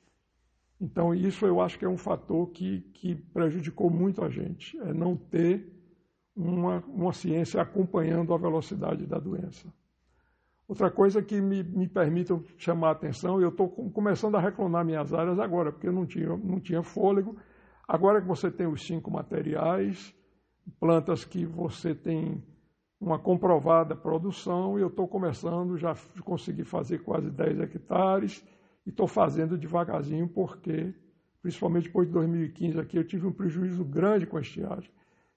Então, 0.81 1.15
isso 1.15 1.45
eu 1.45 1.61
acho 1.61 1.79
que 1.79 1.85
é 1.85 1.89
um 1.89 1.97
fator 1.97 2.49
que, 2.51 2.81
que 2.95 3.15
prejudicou 3.15 3.91
muito 3.91 4.23
a 4.25 4.29
gente, 4.29 4.79
é 4.79 4.93
não 4.93 5.17
ter 5.17 5.67
uma, 6.37 6.85
uma 6.87 7.13
ciência 7.13 7.61
acompanhando 7.61 8.33
a 8.33 8.39
velocidade 8.39 9.05
da 9.05 9.19
doença. 9.19 9.73
Outra 10.69 10.91
coisa 10.91 11.23
que 11.23 11.41
me, 11.41 11.63
me 11.63 11.89
permite 11.89 12.33
chamar 12.59 12.89
a 12.89 12.93
atenção, 12.93 13.41
eu 13.41 13.49
estou 13.49 13.69
começando 13.91 14.37
a 14.37 14.41
reclonar 14.41 14.85
minhas 14.85 15.13
áreas 15.13 15.39
agora, 15.41 15.73
porque 15.73 15.89
eu 15.89 15.93
não 15.93 16.07
tinha, 16.07 16.29
não 16.37 16.61
tinha 16.61 16.83
fôlego, 16.83 17.37
Agora 17.89 18.21
que 18.21 18.29
você 18.29 18.51
tem 18.51 18.67
os 18.67 18.87
cinco 18.87 19.11
materiais, 19.11 20.15
plantas 20.79 21.25
que 21.25 21.47
você 21.47 21.95
tem 21.95 22.45
uma 23.01 23.19
comprovada 23.19 23.97
produção, 23.97 24.79
eu 24.79 24.89
estou 24.89 25.09
começando, 25.09 25.79
já 25.79 25.97
consegui 26.23 26.65
fazer 26.65 26.99
quase 26.99 27.31
10 27.31 27.61
hectares 27.61 28.45
e 28.85 28.91
estou 28.91 29.07
fazendo 29.07 29.57
devagarzinho 29.57 30.29
porque, 30.29 30.95
principalmente 31.41 31.85
depois 31.85 32.07
de 32.07 32.13
2015 32.13 32.79
aqui, 32.79 32.99
eu 32.99 33.05
tive 33.05 33.27
um 33.27 33.33
prejuízo 33.33 33.83
grande 33.87 34.27
com 34.27 34.37
a 34.37 34.43
estiagem. 34.43 34.91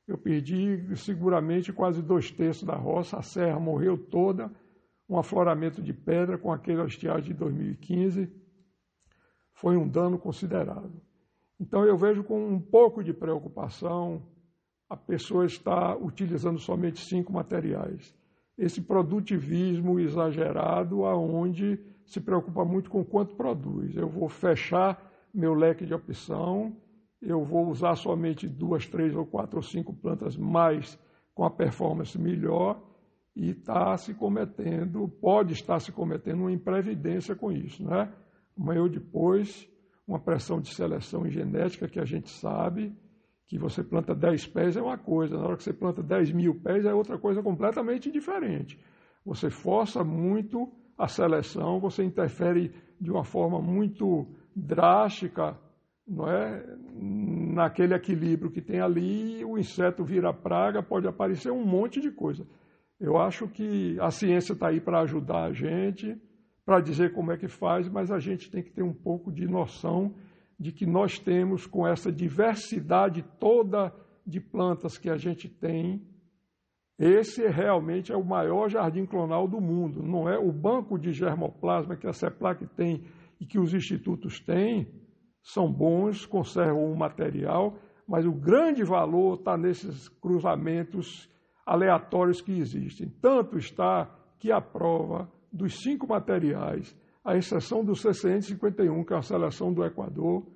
Eu 0.06 0.18
perdi 0.18 0.94
seguramente 0.98 1.72
quase 1.72 2.02
dois 2.02 2.32
terços 2.32 2.64
da 2.64 2.76
roça, 2.76 3.18
a 3.18 3.22
serra 3.22 3.62
morreu 3.62 3.98
toda, 3.98 4.52
um 5.08 5.18
afloramento 5.18 5.82
de 5.82 5.94
pedra 5.94 6.38
com 6.38 6.52
aquela 6.52 6.86
estiagem 6.86 7.32
de 7.32 7.34
2015 7.34 8.30
foi 9.54 9.78
um 9.78 9.88
dano 9.88 10.18
considerável. 10.18 11.02
Então 11.62 11.86
eu 11.86 11.96
vejo 11.96 12.24
com 12.24 12.44
um 12.44 12.60
pouco 12.60 13.04
de 13.04 13.14
preocupação 13.14 14.24
a 14.90 14.98
pessoa 14.98 15.46
está 15.46 15.96
utilizando 15.96 16.60
somente 16.60 17.00
cinco 17.00 17.32
materiais. 17.32 18.14
Esse 18.58 18.82
produtivismo 18.82 20.00
exagerado, 20.00 21.06
aonde 21.06 21.80
se 22.06 22.20
preocupa 22.20 22.66
muito 22.66 22.90
com 22.90 23.06
quanto 23.06 23.36
produz. 23.36 23.96
Eu 23.96 24.10
vou 24.10 24.28
fechar 24.28 25.02
meu 25.34 25.54
leque 25.54 25.86
de 25.86 25.94
opção, 25.94 26.76
eu 27.22 27.46
vou 27.46 27.70
usar 27.70 27.96
somente 27.96 28.50
duas, 28.50 28.86
três 28.86 29.16
ou 29.16 29.26
quatro 29.26 29.58
ou 29.58 29.64
cinco 29.64 29.94
plantas 29.94 30.36
mais 30.36 31.00
com 31.34 31.46
a 31.46 31.50
performance 31.50 32.20
melhor 32.20 32.82
e 33.34 33.52
está 33.52 33.96
se 33.98 34.14
cometendo, 34.14 35.08
pode 35.08 35.54
estar 35.54 35.80
se 35.80 35.92
cometendo 35.92 36.42
uma 36.42 36.52
imprevidência 36.52 37.34
com 37.34 37.50
isso, 37.50 37.82
né? 37.82 38.12
Amanhã 38.58 38.82
ou 38.82 38.90
depois 38.90 39.72
uma 40.08 40.20
pressão 40.20 40.60
de 40.60 40.74
seleção 40.74 41.26
em 41.26 41.32
genética 41.32 41.88
que 41.88 42.00
a 42.00 42.06
gente 42.06 42.30
sabe 42.30 42.94
que 43.48 43.58
você 43.58 43.84
planta 43.84 44.16
10 44.16 44.48
pés 44.48 44.78
é 44.78 44.82
uma 44.82 44.98
coisa, 44.98 45.38
na 45.38 45.46
hora 45.46 45.58
que 45.58 45.64
você 45.64 45.74
planta 45.74 46.02
10 46.02 46.32
mil 46.32 46.56
pés 46.62 46.86
é 46.86 46.94
outra 46.94 47.18
coisa 47.18 47.44
completamente 47.44 48.10
diferente. 48.10 48.80
Você 49.26 49.50
força 49.50 50.04
muito 50.04 50.72
a 50.98 51.08
seleção, 51.08 51.80
você 51.80 52.04
interfere 52.04 52.74
de 53.00 53.12
uma 53.12 53.24
forma 53.24 53.62
muito 53.62 54.26
drástica 54.56 55.58
não 56.08 56.30
é? 56.30 56.64
naquele 56.94 57.94
equilíbrio 57.94 58.52
que 58.52 58.62
tem 58.62 58.80
ali, 58.82 59.44
o 59.46 59.58
inseto 59.58 60.04
vira 60.04 60.34
praga, 60.34 60.84
pode 60.84 61.08
aparecer 61.08 61.52
um 61.52 61.66
monte 61.66 62.00
de 62.02 62.12
coisa. 62.12 62.46
Eu 63.00 63.18
acho 63.18 63.48
que 63.48 64.00
a 64.00 64.12
ciência 64.12 64.54
está 64.54 64.68
aí 64.68 64.80
para 64.80 65.02
ajudar 65.02 65.46
a 65.46 65.54
gente, 65.54 66.16
para 66.66 66.80
dizer 66.80 67.14
como 67.14 67.32
é 67.32 67.38
que 67.38 67.48
faz, 67.48 67.90
mas 67.90 68.12
a 68.12 68.20
gente 68.20 68.50
tem 68.50 68.62
que 68.64 68.72
ter 68.72 68.84
um 68.84 68.94
pouco 68.94 69.32
de 69.32 69.48
noção 69.48 70.14
de 70.60 70.72
que 70.72 70.86
nós 70.86 71.18
temos, 71.18 71.66
com 71.66 71.88
essa 71.88 72.12
diversidade 72.12 73.24
toda 73.40 73.94
de 74.26 74.40
plantas 74.40 74.98
que 74.98 75.10
a 75.10 75.18
gente 75.18 75.50
tem, 75.50 76.06
esse 77.00 77.48
realmente 77.48 78.12
é 78.12 78.16
o 78.16 78.24
maior 78.24 78.70
jardim 78.70 79.08
clonal 79.08 79.48
do 79.48 79.60
mundo. 79.60 80.04
Não 80.04 80.30
é 80.30 80.38
o 80.38 80.52
banco 80.52 81.00
de 81.00 81.12
germoplasma 81.12 81.96
que 81.96 82.06
a 82.06 82.14
CEPLAC 82.14 82.68
tem 82.76 83.04
e 83.40 83.46
que 83.46 83.58
os 83.58 83.74
institutos 83.74 84.40
têm, 84.40 84.88
são 85.42 85.72
bons, 85.72 86.28
conservam 86.28 86.94
o 86.94 86.96
material, 86.96 87.76
mas 88.08 88.24
o 88.24 88.32
grande 88.32 88.84
valor 88.84 89.40
está 89.40 89.58
nesses 89.58 90.08
cruzamentos 90.08 91.28
aleatórios 91.66 92.40
que 92.40 92.52
existem. 92.52 93.10
Tanto 93.20 93.58
está 93.58 94.08
que 94.38 94.52
a 94.52 94.62
prova 94.62 95.28
dos 95.52 95.82
cinco 95.82 96.08
materiais, 96.08 96.96
à 97.24 97.36
exceção 97.36 97.84
do 97.84 97.96
CCN 97.96 98.42
51, 98.42 99.04
que 99.04 99.14
é 99.14 99.18
a 99.18 99.22
seleção 99.22 99.74
do 99.74 99.84
Equador, 99.84 100.48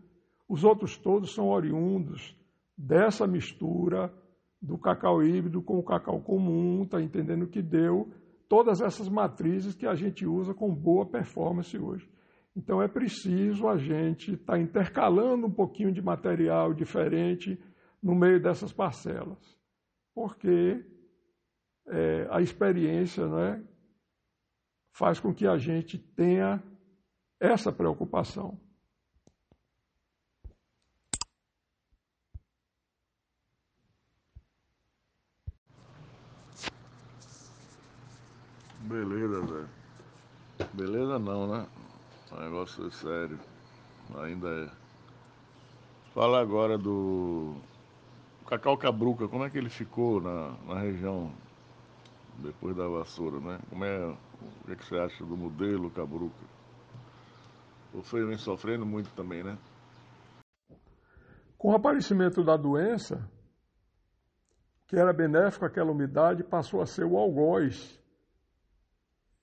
os 0.47 0.63
outros 0.63 0.97
todos 0.97 1.33
são 1.33 1.49
oriundos 1.49 2.35
dessa 2.77 3.27
mistura 3.27 4.13
do 4.61 4.77
cacau 4.77 5.23
híbrido 5.23 5.61
com 5.61 5.77
o 5.77 5.83
cacau 5.83 6.21
comum, 6.21 6.83
está 6.83 7.01
entendendo 7.01 7.47
que 7.47 7.61
deu 7.61 8.11
todas 8.47 8.81
essas 8.81 9.09
matrizes 9.09 9.75
que 9.75 9.85
a 9.85 9.95
gente 9.95 10.25
usa 10.25 10.53
com 10.53 10.73
boa 10.73 11.05
performance 11.05 11.77
hoje. 11.77 12.09
Então 12.55 12.81
é 12.81 12.87
preciso 12.87 13.67
a 13.67 13.77
gente 13.77 14.33
estar 14.33 14.53
tá 14.53 14.59
intercalando 14.59 15.47
um 15.47 15.51
pouquinho 15.51 15.91
de 15.91 16.01
material 16.01 16.73
diferente 16.73 17.59
no 18.01 18.15
meio 18.15 18.41
dessas 18.41 18.71
parcelas, 18.71 19.57
porque 20.13 20.83
é, 21.87 22.27
a 22.31 22.41
experiência 22.41 23.27
né, 23.27 23.63
faz 24.95 25.19
com 25.19 25.33
que 25.33 25.45
a 25.45 25.57
gente 25.57 25.97
tenha 25.97 26.63
essa 27.37 27.69
preocupação. 27.69 28.57
Beleza, 38.79 39.45
Zé. 39.45 40.65
Beleza 40.73 41.19
não, 41.19 41.45
né? 41.45 41.67
O 42.31 42.39
negócio 42.39 42.87
é 42.87 42.91
sério. 42.91 43.37
Ainda 44.15 44.47
é. 44.47 44.71
Fala 46.13 46.39
agora 46.39 46.77
do 46.77 47.57
Cacau 48.47 48.77
Cabruca, 48.77 49.27
como 49.27 49.43
é 49.43 49.49
que 49.49 49.57
ele 49.57 49.69
ficou 49.69 50.21
na, 50.21 50.51
na 50.65 50.79
região 50.79 51.33
depois 52.39 52.75
da 52.75 52.87
vassoura, 52.87 53.39
né? 53.39 53.59
Como 53.69 53.83
é, 53.83 54.05
o 54.07 54.65
que, 54.65 54.71
é 54.71 54.75
que 54.75 54.85
você 54.85 54.97
acha 54.97 55.25
do 55.25 55.37
modelo 55.37 55.89
Cabruca? 55.91 56.35
Você 57.93 58.25
vem 58.25 58.37
sofrendo 58.37 58.85
muito 58.85 59.09
também, 59.13 59.43
né? 59.43 59.57
Com 61.57 61.71
o 61.71 61.75
aparecimento 61.75 62.43
da 62.43 62.57
doença, 62.57 63.29
que 64.87 64.97
era 64.97 65.13
benéfico 65.13 65.65
àquela 65.65 65.91
umidade, 65.91 66.43
passou 66.43 66.81
a 66.81 66.85
ser 66.85 67.05
o 67.05 67.17
algoz. 67.17 67.99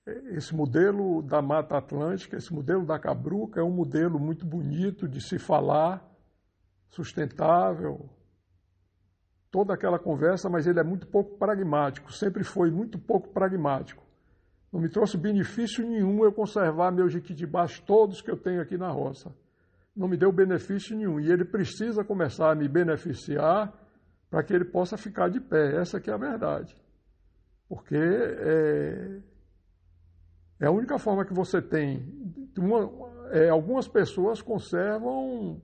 esse 0.05 0.53
modelo 0.55 1.21
da 1.21 1.41
Mata 1.41 1.77
Atlântica, 1.77 2.37
esse 2.37 2.53
modelo 2.53 2.85
da 2.85 2.99
Cabruca 2.99 3.59
é 3.59 3.63
um 3.63 3.71
modelo 3.71 4.19
muito 4.19 4.45
bonito 4.45 5.07
de 5.07 5.21
se 5.21 5.39
falar, 5.39 6.05
sustentável, 6.89 8.09
toda 9.53 9.71
aquela 9.71 9.99
conversa, 9.99 10.49
mas 10.49 10.65
ele 10.65 10.79
é 10.79 10.83
muito 10.83 11.05
pouco 11.05 11.37
pragmático, 11.37 12.11
sempre 12.11 12.43
foi 12.43 12.71
muito 12.71 12.97
pouco 12.97 13.29
pragmático. 13.29 14.03
Não 14.71 14.81
me 14.81 14.89
trouxe 14.89 15.15
benefício 15.15 15.87
nenhum 15.87 16.23
eu 16.25 16.33
conservar 16.33 16.91
meus 16.91 17.13
jiquitibás 17.13 17.79
todos 17.79 18.19
que 18.19 18.31
eu 18.31 18.35
tenho 18.35 18.59
aqui 18.59 18.75
na 18.75 18.89
roça. 18.89 19.31
Não 19.95 20.07
me 20.07 20.17
deu 20.17 20.31
benefício 20.31 20.97
nenhum. 20.97 21.19
E 21.19 21.31
ele 21.31 21.45
precisa 21.45 22.03
começar 22.03 22.51
a 22.51 22.55
me 22.55 22.67
beneficiar 22.67 23.71
para 24.31 24.41
que 24.41 24.51
ele 24.51 24.65
possa 24.65 24.97
ficar 24.97 25.29
de 25.29 25.39
pé. 25.39 25.75
Essa 25.79 26.01
que 26.01 26.09
é 26.09 26.13
a 26.13 26.17
verdade. 26.17 26.75
Porque 27.69 27.95
é, 27.95 29.19
é 30.61 30.65
a 30.65 30.71
única 30.71 30.97
forma 30.97 31.23
que 31.23 31.33
você 31.35 31.61
tem. 31.61 32.03
Uma, 32.57 32.89
é, 33.29 33.49
algumas 33.49 33.87
pessoas 33.87 34.41
conservam 34.41 35.61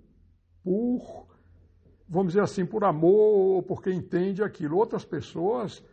por, 0.64 1.29
vamos 2.10 2.34
dizer 2.34 2.44
assim, 2.44 2.66
por 2.66 2.84
amor 2.84 3.56
ou 3.56 3.64
porque 3.64 3.92
entende 3.92 4.44
aquilo. 4.44 4.78
Outras 4.78 5.06
pessoas 5.06 5.84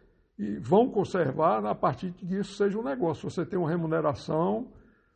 vão 0.60 0.90
conservar 0.90 1.64
a 1.66 1.74
partir 1.74 2.10
de 2.10 2.26
que 2.26 2.34
isso 2.34 2.54
seja 2.54 2.78
um 2.78 2.82
negócio. 2.82 3.28
Você 3.28 3.44
tem 3.44 3.58
uma 3.58 3.68
remuneração 3.68 4.72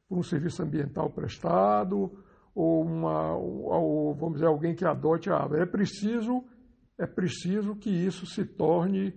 por 0.08 0.18
um 0.18 0.22
serviço 0.22 0.62
ambiental 0.62 1.10
prestado 1.10 2.12
ou, 2.54 2.82
uma, 2.82 3.34
ou 3.36 4.14
vamos 4.14 4.34
dizer, 4.34 4.46
alguém 4.46 4.74
que 4.74 4.84
adote 4.84 5.30
a 5.30 5.36
árvore. 5.36 5.62
É 5.62 5.66
preciso, 5.66 6.44
é 6.98 7.06
preciso 7.06 7.74
que 7.76 7.90
isso 7.90 8.26
se 8.26 8.44
torne 8.44 9.14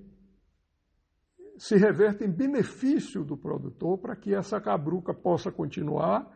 se 1.58 1.78
reverte 1.78 2.24
em 2.24 2.32
benefício 2.32 3.24
do 3.24 3.38
produtor 3.38 4.00
para 4.00 4.16
que 4.16 4.34
essa 4.34 4.60
cabruca 4.60 5.14
possa 5.14 5.52
continuar 5.52 6.36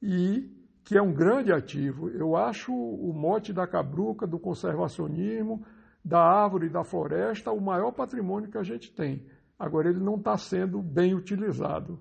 e 0.00 0.55
que 0.86 0.96
é 0.96 1.02
um 1.02 1.12
grande 1.12 1.52
ativo. 1.52 2.08
Eu 2.10 2.36
acho 2.36 2.72
o 2.72 3.12
mote 3.12 3.52
da 3.52 3.66
cabruca, 3.66 4.24
do 4.24 4.38
conservacionismo, 4.38 5.66
da 6.02 6.20
árvore 6.20 6.68
e 6.68 6.70
da 6.70 6.84
floresta 6.84 7.50
o 7.50 7.60
maior 7.60 7.90
patrimônio 7.90 8.48
que 8.48 8.56
a 8.56 8.62
gente 8.62 8.94
tem. 8.94 9.26
Agora, 9.58 9.90
ele 9.90 9.98
não 9.98 10.14
está 10.14 10.38
sendo 10.38 10.80
bem 10.80 11.12
utilizado. 11.12 12.00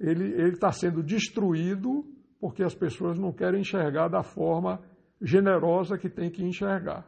Ele 0.00 0.48
está 0.48 0.72
sendo 0.72 1.02
destruído 1.02 2.02
porque 2.40 2.62
as 2.62 2.74
pessoas 2.74 3.18
não 3.18 3.30
querem 3.30 3.60
enxergar 3.60 4.08
da 4.08 4.22
forma 4.22 4.80
generosa 5.20 5.98
que 5.98 6.08
tem 6.08 6.30
que 6.30 6.42
enxergar. 6.42 7.06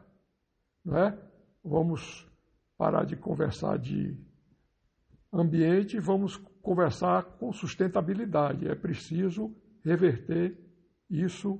Não 0.85 0.97
é? 0.97 1.17
Vamos 1.63 2.29
parar 2.77 3.05
de 3.05 3.15
conversar 3.15 3.79
de 3.79 4.15
ambiente, 5.33 5.99
vamos 5.99 6.37
conversar 6.61 7.23
com 7.39 7.51
sustentabilidade. 7.51 8.67
É 8.67 8.75
preciso 8.75 9.51
reverter 9.83 10.70
isso, 11.11 11.59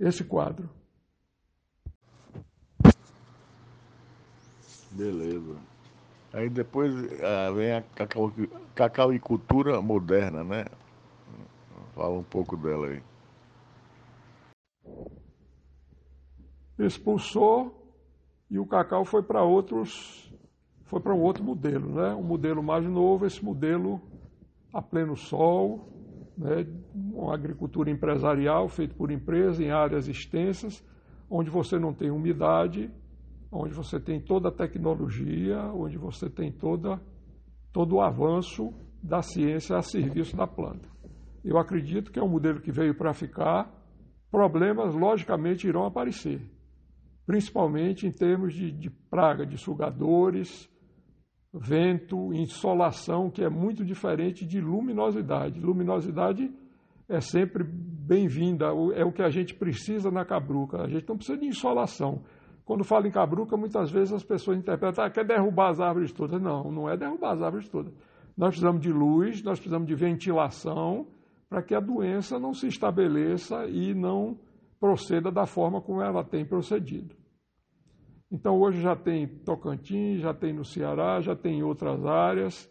esse 0.00 0.24
quadro. 0.24 0.70
Beleza. 4.90 5.56
Aí 6.32 6.48
depois 6.48 6.92
ah, 7.22 7.50
vem 7.52 7.72
a 7.72 7.82
cacau, 7.82 8.32
cacauicultura 8.74 9.80
moderna, 9.82 10.42
né? 10.42 10.64
Fala 11.94 12.18
um 12.18 12.22
pouco 12.22 12.56
dela 12.56 12.88
aí. 12.88 13.02
Expulsou 16.78 17.94
e 18.50 18.58
o 18.58 18.66
cacau 18.66 19.04
foi 19.04 19.22
para 19.22 19.42
outros 19.42 20.32
foi 20.84 21.00
para 21.00 21.14
um 21.14 21.20
outro 21.20 21.44
modelo, 21.44 21.94
né? 21.94 22.14
um 22.14 22.22
modelo 22.22 22.62
mais 22.62 22.82
novo, 22.86 23.26
esse 23.26 23.44
modelo 23.44 24.00
a 24.72 24.80
pleno 24.80 25.16
sol, 25.16 25.97
né? 26.38 26.66
uma 26.94 27.34
agricultura 27.34 27.90
empresarial 27.90 28.68
feita 28.68 28.94
por 28.94 29.10
empresas 29.10 29.60
em 29.60 29.70
áreas 29.70 30.08
extensas, 30.08 30.82
onde 31.28 31.50
você 31.50 31.78
não 31.78 31.92
tem 31.92 32.10
umidade, 32.10 32.90
onde 33.50 33.74
você 33.74 33.98
tem 33.98 34.20
toda 34.20 34.48
a 34.48 34.52
tecnologia, 34.52 35.60
onde 35.74 35.98
você 35.98 36.30
tem 36.30 36.52
toda, 36.52 37.00
todo 37.72 37.96
o 37.96 38.00
avanço 38.00 38.72
da 39.02 39.20
ciência 39.20 39.76
a 39.76 39.82
serviço 39.82 40.36
da 40.36 40.46
planta. 40.46 40.88
Eu 41.44 41.58
acredito 41.58 42.12
que 42.12 42.18
é 42.18 42.22
um 42.22 42.28
modelo 42.28 42.60
que 42.60 42.72
veio 42.72 42.94
para 42.94 43.12
ficar. 43.12 43.74
Problemas, 44.30 44.94
logicamente, 44.94 45.66
irão 45.66 45.86
aparecer, 45.86 46.40
principalmente 47.26 48.06
em 48.06 48.12
termos 48.12 48.52
de, 48.52 48.70
de 48.70 48.90
praga 48.90 49.46
de 49.46 49.56
sugadores, 49.56 50.68
vento, 51.52 52.32
insolação, 52.32 53.30
que 53.30 53.42
é 53.42 53.48
muito 53.48 53.84
diferente 53.84 54.46
de 54.46 54.60
luminosidade. 54.60 55.60
Luminosidade 55.60 56.50
é 57.08 57.20
sempre 57.20 57.64
bem-vinda, 57.64 58.66
é 58.94 59.04
o 59.04 59.12
que 59.12 59.22
a 59.22 59.30
gente 59.30 59.54
precisa 59.54 60.10
na 60.10 60.24
cabruca. 60.24 60.82
A 60.82 60.88
gente 60.88 61.08
não 61.08 61.16
precisa 61.16 61.38
de 61.38 61.46
insolação. 61.46 62.22
Quando 62.64 62.84
fala 62.84 63.08
em 63.08 63.10
cabruca, 63.10 63.56
muitas 63.56 63.90
vezes 63.90 64.12
as 64.12 64.22
pessoas 64.22 64.58
interpretam, 64.58 65.02
ah, 65.02 65.10
quer 65.10 65.24
derrubar 65.24 65.70
as 65.70 65.80
árvores 65.80 66.12
todas. 66.12 66.40
Não, 66.40 66.70
não 66.70 66.88
é 66.88 66.96
derrubar 66.96 67.32
as 67.32 67.42
árvores 67.42 67.68
todas. 67.68 67.94
Nós 68.36 68.50
precisamos 68.50 68.82
de 68.82 68.92
luz, 68.92 69.42
nós 69.42 69.58
precisamos 69.58 69.88
de 69.88 69.94
ventilação 69.94 71.06
para 71.48 71.62
que 71.62 71.74
a 71.74 71.80
doença 71.80 72.38
não 72.38 72.52
se 72.52 72.66
estabeleça 72.66 73.64
e 73.66 73.94
não 73.94 74.38
proceda 74.78 75.30
da 75.32 75.46
forma 75.46 75.80
como 75.80 76.02
ela 76.02 76.22
tem 76.22 76.44
procedido. 76.44 77.16
Então 78.30 78.60
hoje 78.60 78.80
já 78.80 78.94
tem 78.94 79.26
Tocantins, 79.26 80.20
já 80.20 80.34
tem 80.34 80.52
no 80.52 80.64
Ceará, 80.64 81.20
já 81.20 81.34
tem 81.34 81.58
em 81.58 81.62
outras 81.62 82.04
áreas. 82.04 82.70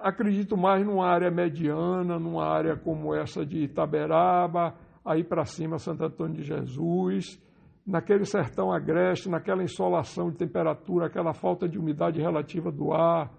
Acredito 0.00 0.56
mais 0.56 0.84
numa 0.84 1.06
área 1.06 1.30
mediana, 1.30 2.18
numa 2.18 2.44
área 2.44 2.76
como 2.76 3.14
essa 3.14 3.46
de 3.46 3.64
Itaberaba, 3.64 4.74
aí 5.04 5.22
para 5.22 5.44
cima 5.44 5.78
Santo 5.78 6.04
Antônio 6.04 6.36
de 6.36 6.42
Jesus, 6.42 7.40
naquele 7.86 8.24
sertão 8.24 8.72
agreste, 8.72 9.28
naquela 9.28 9.62
insolação 9.62 10.30
de 10.30 10.38
temperatura, 10.38 11.06
aquela 11.06 11.34
falta 11.34 11.68
de 11.68 11.78
umidade 11.78 12.20
relativa 12.20 12.72
do 12.72 12.92
ar, 12.92 13.30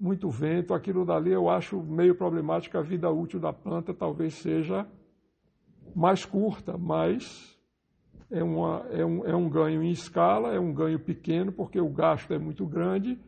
muito 0.00 0.28
vento, 0.28 0.74
aquilo 0.74 1.04
dali 1.04 1.30
eu 1.30 1.48
acho 1.48 1.80
meio 1.80 2.16
problemático, 2.16 2.76
a 2.76 2.82
vida 2.82 3.10
útil 3.10 3.38
da 3.38 3.52
planta 3.52 3.94
talvez 3.94 4.34
seja 4.34 4.86
mais 5.94 6.24
curta, 6.24 6.76
mas 6.78 7.51
é, 8.32 8.42
uma, 8.42 8.86
é, 8.90 9.04
um, 9.04 9.26
é 9.26 9.36
um 9.36 9.48
ganho 9.48 9.82
em 9.82 9.90
escala, 9.90 10.54
é 10.54 10.58
um 10.58 10.72
ganho 10.72 10.98
pequeno, 10.98 11.52
porque 11.52 11.78
o 11.78 11.90
gasto 11.90 12.32
é 12.32 12.38
muito 12.38 12.66
grande, 12.66 13.18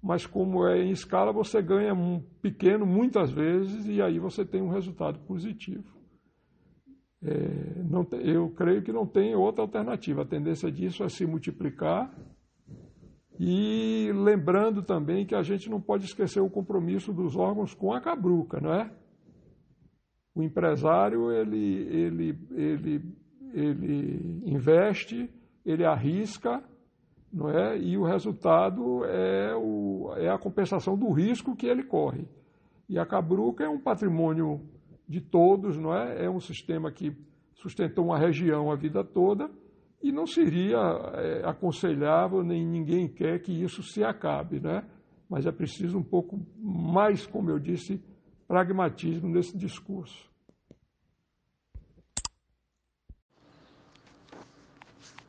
mas 0.00 0.24
como 0.24 0.66
é 0.66 0.80
em 0.80 0.90
escala, 0.90 1.32
você 1.32 1.60
ganha 1.60 1.92
um 1.92 2.22
pequeno 2.40 2.86
muitas 2.86 3.32
vezes 3.32 3.86
e 3.86 4.00
aí 4.00 4.18
você 4.20 4.44
tem 4.44 4.62
um 4.62 4.70
resultado 4.70 5.18
positivo. 5.26 5.84
É, 7.24 7.82
não 7.84 8.06
eu 8.20 8.50
creio 8.50 8.82
que 8.82 8.92
não 8.92 9.06
tem 9.06 9.34
outra 9.34 9.62
alternativa. 9.62 10.22
A 10.22 10.26
tendência 10.26 10.70
disso 10.70 11.04
é 11.04 11.08
se 11.08 11.24
multiplicar. 11.24 12.12
E 13.38 14.10
lembrando 14.12 14.82
também 14.82 15.24
que 15.24 15.34
a 15.34 15.42
gente 15.42 15.68
não 15.68 15.80
pode 15.80 16.04
esquecer 16.04 16.40
o 16.40 16.50
compromisso 16.50 17.12
dos 17.12 17.36
órgãos 17.36 17.74
com 17.74 17.92
a 17.92 18.00
cabruca, 18.00 18.60
não 18.60 18.72
é? 18.72 18.90
O 20.34 20.42
empresário 20.42 21.30
ele, 21.30 21.86
ele, 21.90 22.38
ele 22.52 23.21
ele 23.52 24.42
investe, 24.44 25.30
ele 25.64 25.84
arrisca, 25.84 26.62
não 27.32 27.48
é? 27.48 27.78
E 27.78 27.96
o 27.96 28.04
resultado 28.04 29.04
é, 29.04 29.54
o, 29.54 30.12
é 30.16 30.28
a 30.28 30.38
compensação 30.38 30.96
do 30.96 31.10
risco 31.10 31.56
que 31.56 31.66
ele 31.66 31.82
corre. 31.82 32.26
E 32.88 32.98
a 32.98 33.06
Cabruca 33.06 33.64
é 33.64 33.68
um 33.68 33.80
patrimônio 33.80 34.60
de 35.08 35.20
todos, 35.20 35.78
não 35.78 35.94
é? 35.94 36.24
É 36.24 36.30
um 36.30 36.40
sistema 36.40 36.92
que 36.92 37.16
sustentou 37.54 38.06
uma 38.06 38.18
região 38.18 38.70
a 38.70 38.76
vida 38.76 39.04
toda 39.04 39.50
e 40.02 40.10
não 40.10 40.26
seria 40.26 40.78
é, 41.14 41.42
aconselhável, 41.48 42.42
nem 42.42 42.66
ninguém 42.66 43.08
quer 43.08 43.40
que 43.40 43.52
isso 43.52 43.82
se 43.82 44.02
acabe, 44.02 44.58
né? 44.58 44.84
Mas 45.28 45.46
é 45.46 45.52
preciso 45.52 45.96
um 45.96 46.02
pouco 46.02 46.40
mais, 46.58 47.26
como 47.26 47.50
eu 47.50 47.58
disse, 47.58 48.02
pragmatismo 48.48 49.28
nesse 49.28 49.56
discurso. 49.56 50.31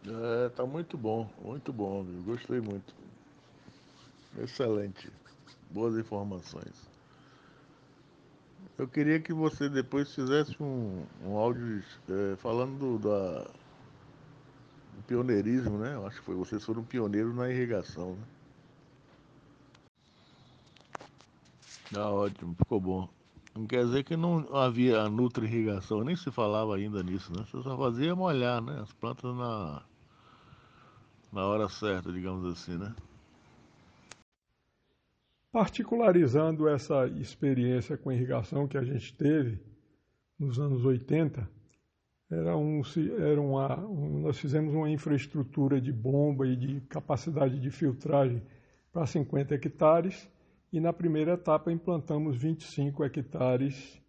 É, 0.06 0.50
tá 0.50 0.66
muito 0.66 0.98
bom, 0.98 1.30
muito 1.42 1.72
bom, 1.72 2.02
amigo. 2.02 2.24
Gostei 2.24 2.60
muito. 2.60 2.94
Excelente. 4.38 5.10
Boas 5.72 5.98
informações. 5.98 6.90
Eu 8.78 8.88
queria 8.88 9.20
que 9.20 9.34
você 9.34 9.70
depois 9.70 10.14
fizesse 10.14 10.62
um, 10.62 11.06
um 11.26 11.38
áudio 11.38 11.84
é, 12.10 12.36
falando 12.38 12.78
do, 12.78 13.00
da, 13.00 13.44
do 14.92 15.04
pioneirismo, 15.08 15.78
né? 15.78 15.94
Eu 15.96 16.06
acho 16.06 16.20
que 16.20 16.26
foi, 16.26 16.36
vocês 16.36 16.64
foram 16.66 16.84
pioneiros 16.84 17.36
na 17.36 17.50
irrigação, 17.50 18.16
né? 18.16 18.28
Ah, 21.96 22.10
ótimo, 22.12 22.56
ficou 22.56 22.80
bom. 22.82 23.08
Não 23.56 23.68
quer 23.68 23.86
dizer 23.86 24.04
que 24.04 24.18
não 24.18 24.54
havia 24.56 25.08
nutri-irrigação, 25.10 26.04
nem 26.04 26.16
se 26.16 26.32
falava 26.32 26.76
ainda 26.76 27.04
nisso, 27.04 27.32
né? 27.32 27.46
Você 27.46 27.62
só 27.62 27.78
fazia 27.78 28.16
molhar, 28.16 28.62
né? 28.62 28.80
As 28.82 28.92
plantas 28.94 29.36
na, 29.36 29.86
na 31.34 31.48
hora 31.48 31.68
certa, 31.68 32.12
digamos 32.12 32.46
assim, 32.46 32.78
né? 32.78 32.94
Particularizando 35.52 36.70
essa 36.70 37.08
experiência 37.08 37.98
com 37.98 38.12
irrigação 38.12 38.68
que 38.68 38.78
a 38.78 38.84
gente 38.84 39.14
teve 39.16 39.60
nos 40.40 40.60
anos 40.60 40.86
80, 40.86 41.50
era 42.30 42.56
um, 42.56 42.82
era 43.20 43.42
uma, 43.42 43.80
um, 43.80 44.22
nós 44.22 44.38
fizemos 44.38 44.74
uma 44.74 44.90
infraestrutura 44.90 45.82
de 45.82 45.92
bomba 45.92 46.48
e 46.48 46.56
de 46.56 46.82
capacidade 46.82 47.60
de 47.60 47.70
filtragem 47.72 48.42
para 48.92 49.06
50 49.06 49.56
hectares 49.56 50.30
e 50.72 50.80
na 50.80 50.94
primeira 50.94 51.34
etapa 51.34 51.72
implantamos 51.72 52.38
25 52.38 53.04
hectares 53.04 54.02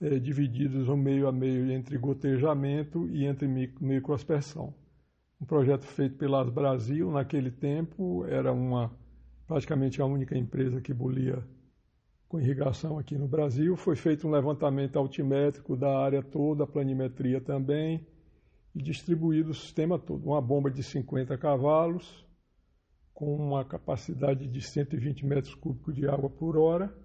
é, 0.00 0.18
divididos 0.18 0.88
ao 0.88 0.96
meio 0.96 1.26
a 1.26 1.32
meio 1.32 1.70
entre 1.70 1.96
gotejamento 1.96 3.06
e 3.08 3.24
entre 3.24 3.46
microaspersão. 3.80 4.74
Um 5.42 5.44
projeto 5.44 5.84
feito 5.84 6.14
pela 6.14 6.44
Brasil, 6.44 7.10
naquele 7.10 7.50
tempo 7.50 8.24
era 8.26 8.52
uma 8.52 8.92
praticamente 9.44 10.00
a 10.00 10.06
única 10.06 10.38
empresa 10.38 10.80
que 10.80 10.94
bolia 10.94 11.44
com 12.28 12.38
irrigação 12.38 12.96
aqui 12.96 13.18
no 13.18 13.26
Brasil. 13.26 13.74
Foi 13.74 13.96
feito 13.96 14.28
um 14.28 14.30
levantamento 14.30 14.96
altimétrico 15.00 15.76
da 15.76 15.98
área 15.98 16.22
toda, 16.22 16.62
a 16.62 16.66
planimetria 16.66 17.40
também, 17.40 18.06
e 18.72 18.80
distribuído 18.80 19.50
o 19.50 19.54
sistema 19.54 19.98
todo. 19.98 20.24
Uma 20.26 20.40
bomba 20.40 20.70
de 20.70 20.80
50 20.80 21.36
cavalos, 21.36 22.24
com 23.12 23.34
uma 23.34 23.64
capacidade 23.64 24.46
de 24.46 24.60
120 24.60 25.26
metros 25.26 25.56
cúbicos 25.56 25.92
de 25.92 26.06
água 26.06 26.30
por 26.30 26.56
hora, 26.56 26.96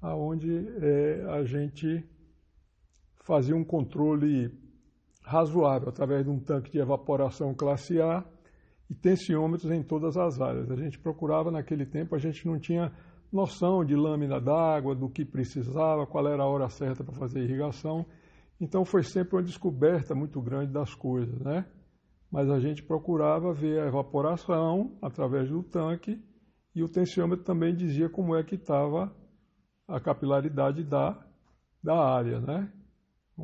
aonde 0.00 0.50
é, 0.80 1.26
a 1.28 1.44
gente 1.44 2.02
fazia 3.22 3.54
um 3.54 3.62
controle 3.62 4.71
razoável 5.22 5.88
através 5.88 6.24
de 6.24 6.30
um 6.30 6.38
tanque 6.38 6.70
de 6.70 6.78
evaporação 6.78 7.54
classe 7.54 8.00
A 8.00 8.24
e 8.90 8.94
tensiômetros 8.94 9.70
em 9.70 9.82
todas 9.82 10.16
as 10.16 10.40
áreas. 10.40 10.70
A 10.70 10.76
gente 10.76 10.98
procurava 10.98 11.50
naquele 11.50 11.86
tempo, 11.86 12.14
a 12.14 12.18
gente 12.18 12.46
não 12.46 12.58
tinha 12.58 12.92
noção 13.32 13.84
de 13.84 13.96
lâmina 13.96 14.40
d'água, 14.40 14.94
do 14.94 15.08
que 15.08 15.24
precisava, 15.24 16.06
qual 16.06 16.28
era 16.28 16.42
a 16.42 16.46
hora 16.46 16.68
certa 16.68 17.02
para 17.02 17.14
fazer 17.14 17.42
irrigação. 17.42 18.04
Então 18.60 18.84
foi 18.84 19.02
sempre 19.02 19.36
uma 19.36 19.42
descoberta 19.42 20.14
muito 20.14 20.40
grande 20.40 20.72
das 20.72 20.94
coisas, 20.94 21.40
né? 21.40 21.64
Mas 22.30 22.50
a 22.50 22.58
gente 22.58 22.82
procurava 22.82 23.52
ver 23.52 23.80
a 23.80 23.86
evaporação 23.86 24.96
através 25.00 25.48
do 25.48 25.62
tanque 25.62 26.22
e 26.74 26.82
o 26.82 26.88
tensiômetro 26.88 27.44
também 27.44 27.74
dizia 27.74 28.08
como 28.08 28.36
é 28.36 28.42
que 28.42 28.54
estava 28.54 29.14
a 29.86 30.00
capilaridade 30.00 30.84
da, 30.84 31.18
da 31.82 31.96
área, 31.96 32.40
né? 32.40 32.72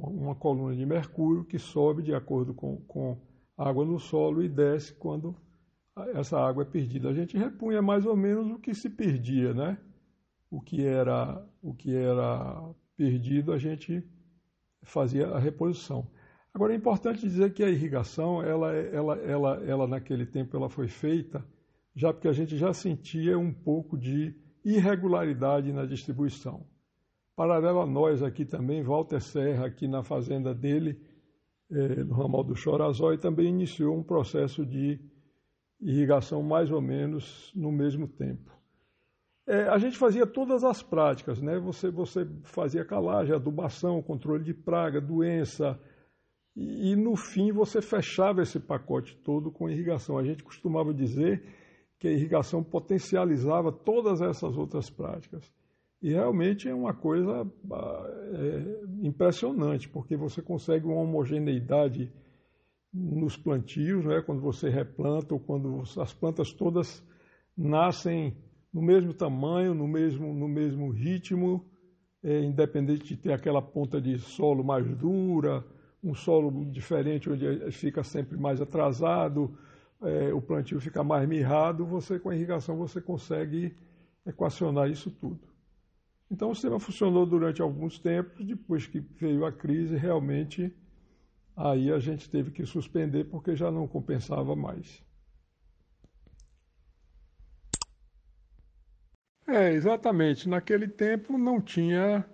Uma 0.03 0.35
coluna 0.35 0.75
de 0.75 0.87
mercúrio 0.87 1.45
que 1.45 1.59
sobe 1.59 2.03
de 2.03 2.15
acordo 2.15 2.55
com, 2.55 2.77
com 2.87 3.19
água 3.57 3.85
no 3.85 3.99
solo 3.99 4.43
e 4.43 4.49
desce 4.49 4.95
quando 4.95 5.37
essa 6.15 6.39
água 6.39 6.63
é 6.63 6.67
perdida. 6.67 7.09
A 7.09 7.15
gente 7.15 7.37
repunha 7.37 7.83
mais 7.83 8.07
ou 8.07 8.17
menos 8.17 8.51
o 8.51 8.59
que 8.59 8.75
se 8.75 8.89
perdia, 8.89 9.53
né? 9.53 9.79
O 10.51 10.61
que 10.61 10.85
era, 10.85 11.45
o 11.61 11.75
que 11.75 11.95
era 11.95 12.63
perdido, 12.97 13.53
a 13.53 13.59
gente 13.59 14.03
fazia 14.83 15.29
a 15.29 15.39
reposição. 15.39 16.07
Agora 16.55 16.73
é 16.73 16.77
importante 16.77 17.21
dizer 17.21 17.53
que 17.53 17.63
a 17.63 17.69
irrigação, 17.69 18.43
ela, 18.43 18.75
ela, 18.75 19.17
ela, 19.19 19.65
ela 19.65 19.87
naquele 19.87 20.25
tempo 20.25 20.57
ela 20.57 20.69
foi 20.69 20.89
feita 20.89 21.45
já 21.99 22.13
porque 22.13 22.29
a 22.29 22.33
gente 22.33 22.57
já 22.57 22.73
sentia 22.73 23.37
um 23.37 23.53
pouco 23.53 23.99
de 23.99 24.33
irregularidade 24.65 25.73
na 25.73 25.85
distribuição. 25.85 26.65
Paralelo 27.39 27.79
a 27.79 27.87
nós 27.87 28.21
aqui 28.21 28.45
também, 28.45 28.83
Walter 28.83 29.21
Serra, 29.21 29.67
aqui 29.67 29.87
na 29.87 30.03
fazenda 30.03 30.53
dele, 30.53 31.01
eh, 31.71 32.03
no 32.03 32.13
ramal 32.15 32.43
do 32.43 32.57
Chorazói, 32.57 33.17
também 33.17 33.47
iniciou 33.47 33.97
um 33.97 34.03
processo 34.03 34.67
de 34.67 34.99
irrigação 35.81 36.43
mais 36.43 36.69
ou 36.73 36.81
menos 36.81 37.53
no 37.55 37.71
mesmo 37.71 38.09
tempo. 38.09 38.51
É, 39.47 39.69
a 39.69 39.79
gente 39.79 39.97
fazia 39.97 40.27
todas 40.27 40.65
as 40.65 40.83
práticas, 40.83 41.41
né? 41.41 41.61
Você, 41.61 41.93
você 41.93 42.27
fazia 42.43 42.85
calagem, 42.85 43.33
adubação, 43.33 44.03
controle 44.03 44.43
de 44.43 44.53
praga, 44.53 45.01
doença, 45.01 45.79
e, 46.57 46.91
e 46.91 46.97
no 46.97 47.15
fim 47.15 47.53
você 47.53 47.81
fechava 47.81 48.43
esse 48.43 48.59
pacote 48.59 49.15
todo 49.15 49.53
com 49.53 49.71
irrigação. 49.71 50.19
A 50.19 50.25
gente 50.25 50.43
costumava 50.43 50.93
dizer 50.93 51.45
que 52.01 52.09
a 52.09 52.13
irrigação 52.13 52.65
potencializava 52.65 53.71
todas 53.71 54.21
essas 54.21 54.57
outras 54.57 54.91
práticas. 54.91 55.49
E 56.01 56.11
realmente 56.11 56.69
é 56.69 56.75
uma 56.75 56.95
coisa 56.95 57.45
é, 58.33 59.07
impressionante, 59.07 59.89
porque 59.89 60.17
você 60.17 60.41
consegue 60.41 60.87
uma 60.87 61.01
homogeneidade 61.01 62.13
nos 62.93 63.37
plantios, 63.37 64.05
né, 64.05 64.23
quando 64.25 64.41
você 64.41 64.69
replanta 64.69 65.35
ou 65.35 65.41
quando 65.41 65.83
as 66.01 66.13
plantas 66.13 66.53
todas 66.53 67.05
nascem 67.57 68.37
no 68.73 68.81
mesmo 68.81 69.13
tamanho, 69.13 69.75
no 69.75 69.89
mesmo, 69.89 70.33
no 70.33 70.49
mesmo 70.49 70.91
ritmo, 70.91 71.65
é, 72.23 72.43
independente 72.43 73.05
de 73.05 73.17
ter 73.17 73.33
aquela 73.33 73.61
ponta 73.61 74.01
de 74.01 74.19
solo 74.19 74.63
mais 74.65 74.87
dura, 74.97 75.65
um 76.03 76.15
solo 76.15 76.65
diferente 76.71 77.29
onde 77.29 77.71
fica 77.73 78.05
sempre 78.05 78.37
mais 78.37 78.61
atrasado, 78.61 79.53
é, 80.01 80.33
o 80.33 80.41
plantio 80.41 80.81
fica 80.81 81.03
mais 81.03 81.29
mirrado, 81.29 81.85
você 81.85 82.19
com 82.21 82.31
a 82.31 82.37
irrigação 82.37 82.77
você 82.77 83.01
consegue 83.01 83.77
equacionar 84.25 84.89
isso 84.89 85.11
tudo. 85.11 85.58
Então 86.31 86.51
o 86.51 86.55
sistema 86.55 86.79
funcionou 86.79 87.25
durante 87.25 87.63
alguns 87.63 87.99
tempos, 87.99 88.45
depois 88.45 88.87
que 88.87 89.01
veio 89.01 89.45
a 89.47 89.53
crise, 89.53 89.97
realmente 89.97 90.73
aí 91.57 91.91
a 91.91 91.99
gente 91.99 92.29
teve 92.31 92.51
que 92.51 92.65
suspender 92.67 93.25
porque 93.25 93.57
já 93.57 93.71
não 93.71 93.89
compensava 93.89 94.55
mais. 94.55 95.03
É, 99.47 99.73
exatamente. 99.73 100.49
Naquele 100.49 100.87
tempo 100.87 101.39
não 101.39 101.61
tinha 101.61 102.25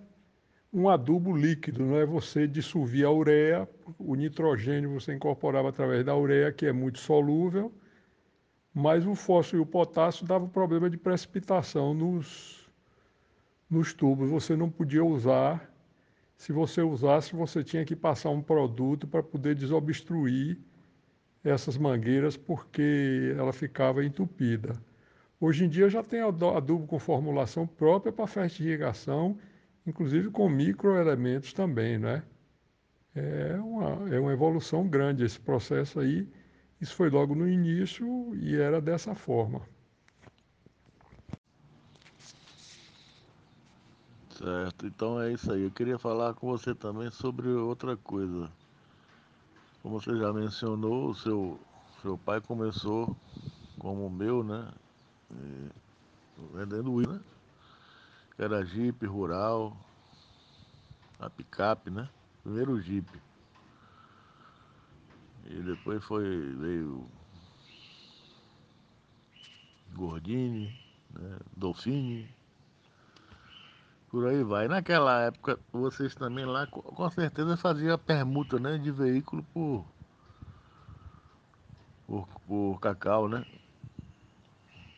um 0.73 0.89
adubo 0.89 1.37
líquido, 1.37 1.85
não 1.85 1.97
é? 1.97 2.05
Você 2.05 2.49
dissolvia 2.49 3.07
a 3.07 3.13
ureia, 3.13 3.69
o 3.99 4.17
nitrogênio 4.17 4.93
você 4.93 5.15
incorporava 5.15 5.69
através 5.69 6.05
da 6.05 6.17
ureia, 6.17 6.53
que 6.53 6.67
é 6.67 6.73
muito 6.73 6.99
solúvel, 6.99 7.73
mas 8.75 9.07
o 9.07 9.15
fósforo 9.15 9.59
e 9.59 9.63
o 9.63 9.67
potássio 9.67 10.27
davam 10.27 10.49
problema 10.49 10.91
de 10.91 10.97
precipitação 10.97 11.95
nos, 11.95 12.64
nos 13.75 13.93
tubos. 13.93 14.31
Você 14.31 14.57
não 14.57 14.71
podia 14.71 15.05
usar 15.05 15.71
se 16.37 16.53
você 16.53 16.83
usasse, 16.83 17.35
você 17.35 17.63
tinha 17.63 17.85
que 17.85 17.97
passar 17.97 18.31
um 18.31 18.43
produto 18.43 19.07
para 19.07 19.23
poder 19.23 19.55
desobstruir 19.55 20.59
essas 21.43 21.77
mangueiras, 21.77 22.37
porque 22.37 23.35
ela 23.37 23.53
ficava 23.53 24.05
entupida. 24.05 24.75
Hoje 25.41 25.65
em 25.65 25.69
dia 25.69 25.89
já 25.89 26.03
tem 26.03 26.21
adubo 26.21 26.87
com 26.87 26.99
formulação 26.99 27.67
própria 27.67 28.13
para 28.13 28.27
fertirrigação, 28.27 29.39
inclusive 29.87 30.31
com 30.31 30.49
microelementos 30.49 31.53
também, 31.53 31.99
né? 31.99 32.23
É 33.15 33.57
uma, 33.57 34.15
é 34.15 34.19
uma 34.19 34.33
evolução 34.33 34.89
grande 34.89 35.25
esse 35.25 35.39
processo 35.39 36.01
aí. 36.01 36.29
Isso 36.81 36.95
foi 36.95 37.11
logo 37.11 37.35
no 37.35 37.49
início 37.49 38.35
e 38.35 38.57
era 38.57 38.81
dessa 38.81 39.15
forma. 39.15 39.63
Certo, 44.37 44.85
então 44.85 45.21
é 45.21 45.33
isso 45.33 45.53
aí. 45.53 45.63
Eu 45.63 45.71
queria 45.71 45.97
falar 45.97 46.35
com 46.35 46.49
você 46.49 46.75
também 46.75 47.09
sobre 47.09 47.49
outra 47.49 47.97
coisa. 47.97 48.51
Como 49.81 50.01
você 50.01 50.17
já 50.19 50.33
mencionou, 50.33 51.11
o 51.11 51.15
seu, 51.15 51.61
seu 52.03 52.19
pai 52.19 52.41
começou 52.41 53.17
como 53.79 54.07
o 54.07 54.11
meu, 54.11 54.43
né? 54.43 54.73
E, 55.31 55.69
vendendo 56.53 57.01
isso, 57.01 57.13
né? 57.13 57.21
Que 58.35 58.43
era 58.43 58.65
Jeep 58.65 59.07
rural, 59.07 59.77
a 61.21 61.31
picape, 61.31 61.91
né? 61.91 62.09
Primeiro 62.43 62.81
Jeep. 62.81 63.07
E 65.47 65.63
depois 65.63 66.03
foi, 66.03 66.25
veio 66.57 67.07
Gordini, 69.95 70.75
né? 71.11 71.39
Dolfini 71.57 72.27
por 74.15 74.29
aí 74.29 74.45
vai. 74.45 74.69
Naquela 74.69 75.23
época, 75.23 75.59
vocês 75.73 76.15
também 76.15 76.45
lá 76.45 76.69
com 76.69 77.11
certeza 77.11 77.57
faziam 77.57 77.99
permuta 77.99 78.61
né, 78.61 78.79
de 78.79 78.93
veículo 78.93 79.45
por, 79.53 79.85
por, 82.07 82.29
por 82.47 82.81
cacau, 82.81 83.29
né? 83.29 83.45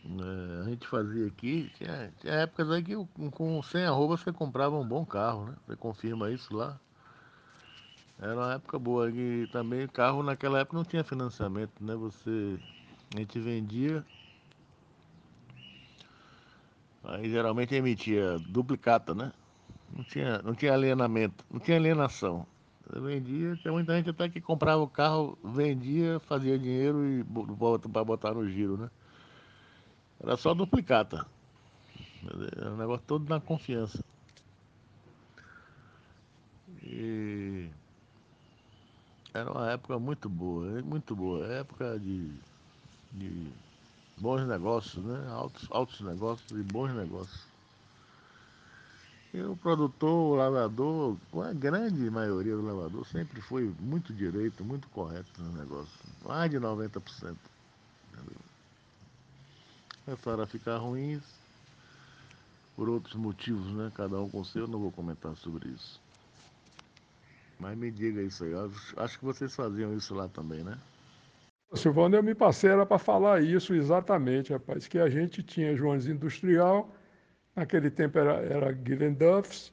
É, 0.05 0.61
a 0.61 0.68
gente 0.68 0.87
fazia 0.87 1.26
aqui, 1.26 1.70
tinha, 1.79 2.12
tinha 2.20 2.35
épocas 2.35 2.70
aí 2.70 2.83
que 2.83 2.94
com 3.31 3.62
100 3.62 3.87
arroba 3.87 4.18
você 4.18 4.31
comprava 4.31 4.76
um 4.76 4.87
bom 4.87 5.07
carro, 5.07 5.46
né? 5.46 5.55
Você 5.66 5.76
confirma 5.76 6.31
isso 6.31 6.55
lá. 6.55 6.79
Era 8.20 8.35
uma 8.35 8.52
época 8.52 8.79
boa. 8.79 9.11
E 9.11 9.46
também 9.46 9.88
carro 9.88 10.22
naquela 10.22 10.59
época 10.59 10.76
não 10.76 10.85
tinha 10.85 11.02
financiamento, 11.02 11.72
né? 11.81 11.94
Você. 11.94 12.59
A 13.14 13.18
gente 13.18 13.40
vendia 13.40 14.05
Aí 17.06 17.30
geralmente 17.30 17.74
emitia 17.74 18.38
duplicata, 18.48 19.14
né? 19.14 19.32
Não 19.94 20.02
tinha, 20.04 20.38
não 20.42 20.54
tinha 20.54 20.74
alienamento, 20.74 21.44
não 21.50 21.60
tinha 21.60 21.76
alienação. 21.76 22.44
Eu 22.92 23.02
vendia, 23.02 23.56
tinha 23.56 23.72
muita 23.72 23.96
gente 23.96 24.10
até 24.10 24.28
que 24.28 24.40
comprava 24.40 24.82
o 24.82 24.88
carro, 24.88 25.38
vendia, 25.42 26.20
fazia 26.20 26.58
dinheiro 26.58 27.04
e 27.04 27.22
volta 27.22 27.88
para 27.88 28.04
botar 28.04 28.34
no 28.34 28.48
giro, 28.48 28.76
né? 28.76 28.90
Era 30.20 30.36
só 30.36 30.52
duplicata. 30.52 31.26
Era 32.56 32.72
um 32.72 32.76
negócio 32.76 33.04
todo 33.06 33.28
na 33.28 33.40
confiança. 33.40 34.02
E 36.82 37.68
era 39.32 39.50
uma 39.52 39.70
época 39.70 39.98
muito 39.98 40.28
boa, 40.28 40.82
muito 40.82 41.14
boa. 41.14 41.46
Época 41.46 41.98
de, 41.98 42.30
de 43.12 43.52
bons 44.16 44.46
negócios, 44.46 45.05
né? 45.05 45.29
Altos, 45.31 45.68
altos 45.70 46.00
negócios 46.00 46.50
e 46.50 46.62
bons 46.62 46.92
negócios. 46.94 47.46
E 49.35 49.42
o 49.42 49.57
produtor, 49.57 50.33
o 50.33 50.35
lavador, 50.35 51.16
a 51.44 51.52
grande 51.52 52.11
maioria 52.11 52.57
do 52.57 52.62
lavador 52.62 53.07
sempre 53.07 53.40
foi 53.42 53.74
muito 53.79 54.14
direito, 54.14 54.64
muito 54.64 54.88
correto 54.88 55.42
no 55.42 55.52
negócio. 55.52 55.92
Mais 56.24 56.50
de 56.50 56.59
90%. 56.59 57.37
Entendeu? 58.12 58.40
Começaram 60.05 60.42
a 60.42 60.46
ficar 60.46 60.79
ruins 60.79 61.22
por 62.74 62.88
outros 62.88 63.14
motivos, 63.14 63.66
né? 63.72 63.92
Cada 63.94 64.18
um 64.20 64.29
com 64.31 64.42
seu, 64.44 64.66
não 64.66 64.79
vou 64.79 64.92
comentar 64.92 65.37
sobre 65.37 65.68
isso. 65.68 66.00
Mas 67.59 67.76
me 67.76 67.90
diga 67.90 68.22
isso 68.22 68.44
aí. 68.44 68.52
Acho 68.96 69.18
que 69.18 69.24
vocês 69.24 69.55
faziam 69.55 69.94
isso 69.94 70.14
lá 70.14 70.29
também, 70.29 70.62
né? 70.62 70.79
Silvano, 71.74 72.16
eu 72.16 72.22
me 72.22 72.35
passei 72.35 72.70
era 72.70 72.87
para 72.87 72.98
falar 72.98 73.42
isso 73.42 73.74
exatamente, 73.74 74.52
rapaz, 74.52 74.87
que 74.87 74.98
a 74.98 75.09
gente 75.09 75.42
tinha 75.42 75.74
Jones 75.74 76.07
Industrial, 76.07 76.94
naquele 77.55 77.90
tempo 77.90 78.18
era, 78.18 78.35
era 78.40 78.72
Guilherme 78.72 79.16
Duffs, 79.16 79.72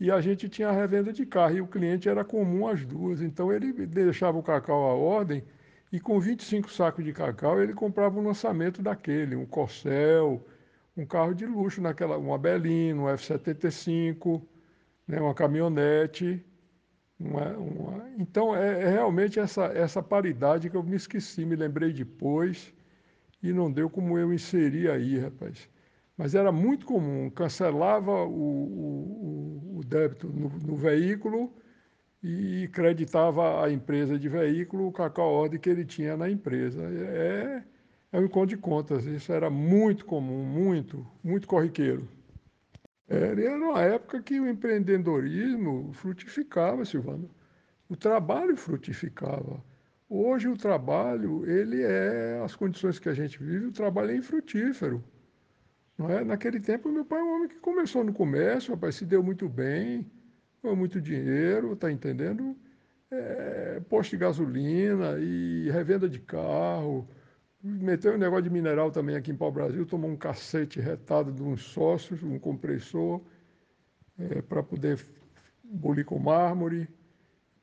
e 0.00 0.10
a 0.10 0.20
gente 0.20 0.48
tinha 0.48 0.68
a 0.68 0.72
revenda 0.72 1.12
de 1.12 1.24
carro, 1.24 1.56
e 1.56 1.60
o 1.60 1.66
cliente 1.66 2.08
era 2.08 2.24
comum 2.24 2.66
as 2.66 2.84
duas, 2.84 3.20
então 3.22 3.52
ele 3.52 3.72
deixava 3.86 4.36
o 4.38 4.42
cacau 4.42 4.84
à 4.90 4.94
ordem, 4.94 5.44
e 5.92 6.00
com 6.00 6.20
25 6.20 6.70
sacos 6.70 7.04
de 7.04 7.12
cacau 7.12 7.62
ele 7.62 7.72
comprava 7.72 8.18
um 8.18 8.26
lançamento 8.26 8.82
daquele, 8.82 9.36
um 9.36 9.46
Corcel, 9.46 10.44
um 10.96 11.06
carro 11.06 11.34
de 11.34 11.46
luxo, 11.46 11.80
naquela, 11.80 12.18
uma 12.18 12.36
Belino, 12.38 13.04
um 13.04 13.08
F-75, 13.08 14.42
né, 15.06 15.20
uma 15.20 15.34
caminhonete, 15.34 16.44
uma, 17.18 17.56
uma... 17.56 18.10
Então, 18.18 18.54
é, 18.54 18.82
é, 18.82 18.90
realmente 18.90 19.40
essa, 19.40 19.64
essa 19.66 20.02
paridade 20.02 20.70
que 20.70 20.76
eu 20.76 20.82
me 20.82 20.96
esqueci, 20.96 21.44
me 21.44 21.56
lembrei 21.56 21.92
depois 21.92 22.72
e 23.42 23.52
não 23.52 23.70
deu 23.70 23.90
como 23.90 24.18
eu 24.18 24.32
inserir 24.32 24.90
aí, 24.90 25.18
rapaz. 25.18 25.68
Mas 26.16 26.34
era 26.34 26.50
muito 26.50 26.86
comum, 26.86 27.30
cancelava 27.30 28.24
o, 28.24 29.74
o, 29.74 29.78
o 29.78 29.84
débito 29.84 30.28
no, 30.28 30.48
no, 30.48 30.76
veículo 30.76 31.52
e 32.22 32.68
creditava 32.72 33.64
a 33.64 33.70
empresa 33.70 34.18
de 34.18 34.28
veículo 34.28 34.92
com 34.92 35.02
a 35.02 35.24
ordem 35.24 35.60
que 35.60 35.70
ele 35.70 35.84
tinha 35.84 36.16
na 36.16 36.28
empresa. 36.28 36.82
É, 36.82 37.62
é 38.12 38.20
um 38.20 38.24
encontro 38.24 38.48
de 38.48 38.56
contas, 38.56 39.06
isso 39.06 39.32
era 39.32 39.48
muito 39.48 40.04
comum, 40.04 40.44
muito, 40.44 41.06
muito 41.22 41.46
corriqueiro. 41.46 42.08
Era 43.08 43.56
uma 43.56 43.80
época 43.80 44.22
que 44.22 44.38
o 44.38 44.46
empreendedorismo 44.48 45.92
frutificava, 45.94 46.84
Silvano. 46.84 47.30
O 47.88 47.96
trabalho 47.96 48.54
frutificava. 48.56 49.64
Hoje 50.10 50.48
o 50.48 50.56
trabalho, 50.56 51.48
ele 51.50 51.82
é 51.82 52.40
as 52.44 52.54
condições 52.54 52.98
que 52.98 53.08
a 53.08 53.14
gente 53.14 53.42
vive, 53.42 53.66
o 53.66 53.72
trabalho 53.72 54.10
é 54.10 54.16
infrutífero. 54.16 55.02
Não 55.96 56.10
é? 56.10 56.22
Naquele 56.22 56.60
tempo, 56.60 56.90
meu 56.90 57.04
pai 57.04 57.20
é 57.20 57.22
um 57.24 57.34
homem 57.34 57.48
que 57.48 57.56
começou 57.56 58.04
no 58.04 58.12
comércio, 58.12 58.74
rapaz, 58.74 58.96
se 58.96 59.06
deu 59.06 59.22
muito 59.22 59.48
bem, 59.48 60.06
foi 60.60 60.74
muito 60.76 61.00
dinheiro, 61.00 61.74
tá 61.76 61.90
entendendo? 61.90 62.56
É, 63.10 63.80
posto 63.88 64.10
de 64.10 64.18
gasolina 64.18 65.18
e 65.18 65.70
revenda 65.70 66.08
de 66.08 66.18
carro, 66.20 67.08
meteu 67.68 68.14
um 68.14 68.18
negócio 68.18 68.44
de 68.44 68.50
mineral 68.50 68.90
também 68.90 69.16
aqui 69.16 69.30
em 69.30 69.36
Pau 69.36 69.52
Brasil, 69.52 69.84
tomou 69.84 70.10
um 70.10 70.16
cacete 70.16 70.80
retado 70.80 71.32
de 71.32 71.42
uns 71.42 71.62
sócios, 71.62 72.22
um 72.22 72.38
compressor, 72.38 73.20
é, 74.18 74.42
para 74.42 74.62
poder 74.62 75.04
bolir 75.62 76.04
com 76.04 76.18
mármore. 76.18 76.88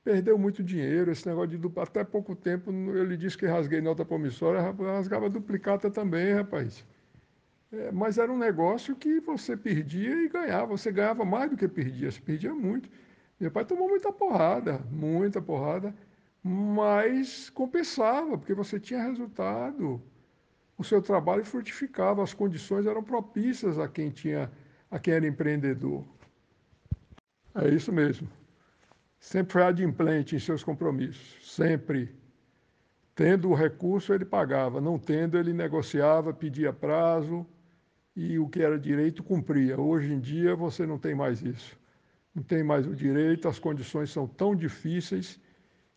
Perdeu 0.04 0.38
muito 0.38 0.64
dinheiro, 0.64 1.12
esse 1.12 1.28
negócio 1.28 1.58
de 1.58 1.80
até 1.80 2.04
pouco 2.04 2.36
tempo 2.36 2.72
ele 2.72 3.18
disse 3.18 3.38
que 3.38 3.48
rasguei 3.48 3.82
nota 3.82 4.06
promissória, 4.06 4.62
rasgava 4.62 5.30
duplicata 5.30 5.90
também, 5.90 6.34
rapaz. 6.34 6.86
É, 7.72 7.92
mas 7.92 8.18
era 8.20 8.32
um 8.32 8.38
negócio 8.38 8.96
que 8.96 9.20
você 9.20 9.58
perdia 9.58 10.14
e 10.24 10.30
ganhava, 10.30 10.68
você 10.68 10.92
ganhava 10.92 11.26
mais 11.26 11.50
do 11.50 11.58
que 11.58 11.68
perdia, 11.68 12.12
você 12.12 12.22
perdia 12.22 12.54
muito. 12.54 12.88
Meu 13.40 13.50
pai 13.50 13.66
tomou 13.66 13.90
muita 13.90 14.14
porrada, 14.14 14.80
muita 14.92 15.42
porrada 15.42 15.94
mas 16.48 17.50
compensava, 17.50 18.38
porque 18.38 18.54
você 18.54 18.80
tinha 18.80 19.02
resultado. 19.02 20.00
O 20.78 20.84
seu 20.84 21.02
trabalho 21.02 21.44
frutificava, 21.44 22.22
as 22.22 22.36
condições 22.36 22.86
eram 22.86 23.02
propícias 23.02 23.80
a 23.80 23.88
quem 23.88 24.12
tinha, 24.12 24.52
a 24.92 25.00
quem 25.00 25.16
era 25.16 25.26
empreendedor. 25.26 26.06
É 27.56 27.68
isso 27.70 27.92
mesmo. 27.92 28.30
Sempre 29.20 29.54
foi 29.54 29.64
adimplente 29.64 30.36
em 30.36 30.40
seus 30.40 30.64
compromissos, 30.64 31.52
sempre. 31.52 32.14
Tendo 33.16 33.50
o 33.50 33.56
recurso, 33.56 34.14
ele 34.14 34.26
pagava, 34.26 34.80
não 34.80 35.00
tendo, 35.00 35.40
ele 35.40 35.52
negociava, 35.52 36.32
pedia 36.32 36.72
prazo 36.72 37.44
e 38.16 38.38
o 38.38 38.48
que 38.48 38.62
era 38.62 38.78
direito 38.78 39.24
cumpria. 39.24 39.82
Hoje 39.82 40.14
em 40.14 40.20
dia, 40.20 40.56
você 40.56 40.86
não 40.86 41.00
tem 41.00 41.16
mais 41.16 41.42
isso. 41.42 41.76
Não 42.36 42.44
tem 42.44 42.64
mais 42.64 42.86
o 42.86 42.94
direito, 42.94 43.48
as 43.48 43.58
condições 43.58 44.12
são 44.12 44.28
tão 44.28 44.56
difíceis 44.56 45.40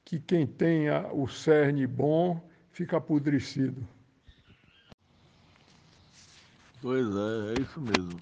que 0.09 0.19
quem 0.19 0.47
tenha 0.47 1.07
o 1.13 1.29
cerne 1.29 1.87
bom 1.87 2.41
fica 2.73 2.97
apodrecido. 2.97 3.87
Pois 6.81 7.07
é, 7.07 7.53
é 7.53 7.61
isso 7.61 7.79
mesmo. 7.79 8.19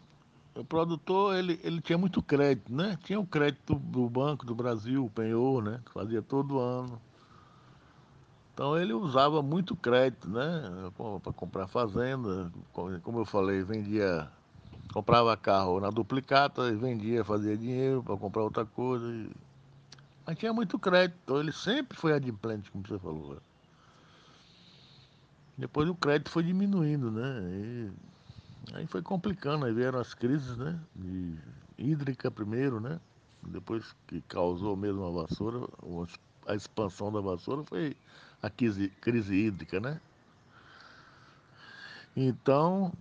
O 0.56 0.64
produtor, 0.64 1.36
ele, 1.36 1.60
ele 1.62 1.80
tinha 1.80 1.96
muito 1.96 2.20
crédito, 2.20 2.74
né? 2.74 2.98
Tinha 3.04 3.20
o 3.20 3.26
crédito 3.26 3.76
do 3.76 4.10
Banco 4.10 4.44
do 4.44 4.52
Brasil, 4.52 5.04
o 5.04 5.10
penhor, 5.10 5.62
né? 5.62 5.80
Que 5.86 5.92
fazia 5.92 6.20
todo 6.20 6.58
ano. 6.58 7.00
Então 8.52 8.76
ele 8.76 8.92
usava 8.92 9.40
muito 9.40 9.76
crédito, 9.76 10.28
né? 10.28 10.90
Para 11.22 11.32
comprar 11.32 11.68
fazenda. 11.68 12.50
Como 12.72 13.20
eu 13.20 13.24
falei, 13.24 13.62
vendia, 13.62 14.28
comprava 14.92 15.36
carro 15.36 15.78
na 15.78 15.90
duplicata 15.90 16.68
e 16.68 16.74
vendia, 16.74 17.22
fazia 17.24 17.56
dinheiro 17.56 18.02
para 18.02 18.16
comprar 18.16 18.42
outra 18.42 18.64
coisa. 18.64 19.06
E 19.08 19.45
mas 20.26 20.36
tinha 20.36 20.52
muito 20.52 20.78
crédito, 20.78 21.16
então 21.22 21.38
ele 21.38 21.52
sempre 21.52 21.96
foi 21.96 22.12
adimplente, 22.12 22.70
como 22.70 22.86
você 22.86 22.98
falou. 22.98 23.34
Né? 23.34 23.40
Depois 25.56 25.88
o 25.88 25.94
crédito 25.94 26.30
foi 26.30 26.42
diminuindo, 26.42 27.10
né? 27.10 27.40
E 27.40 27.90
aí 28.74 28.86
foi 28.86 29.00
complicando, 29.00 29.64
aí 29.64 29.72
vieram 29.72 30.00
as 30.00 30.12
crises, 30.12 30.56
né? 30.56 30.78
De 30.94 31.38
hídrica 31.78 32.30
primeiro, 32.30 32.80
né? 32.80 33.00
Depois 33.42 33.94
que 34.06 34.20
causou 34.22 34.76
mesmo 34.76 35.04
a 35.06 35.22
vassoura, 35.22 35.66
a 36.46 36.54
expansão 36.54 37.12
da 37.12 37.20
vassoura 37.20 37.62
foi 37.64 37.96
a 38.42 38.50
crise, 38.50 38.88
crise 39.00 39.34
hídrica, 39.34 39.80
né? 39.80 40.00
Então, 42.16 42.92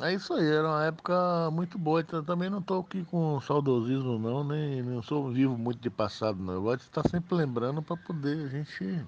é 0.00 0.14
isso 0.14 0.32
aí, 0.32 0.46
era 0.46 0.68
uma 0.68 0.84
época 0.84 1.50
muito 1.50 1.76
boa. 1.76 2.00
Então, 2.00 2.22
também 2.22 2.48
não 2.48 2.60
estou 2.60 2.80
aqui 2.80 3.04
com 3.04 3.40
saudosismo, 3.40 4.18
não, 4.18 4.44
nem 4.44 4.82
não 4.82 5.02
sou 5.02 5.30
vivo 5.30 5.58
muito 5.58 5.80
de 5.80 5.90
passado, 5.90 6.38
não. 6.40 6.54
Eu 6.54 6.62
gosto 6.62 6.80
de 6.80 6.84
estar 6.84 7.08
sempre 7.08 7.34
lembrando 7.34 7.82
para 7.82 7.96
poder 7.96 8.46
a 8.46 8.48
gente, 8.48 9.04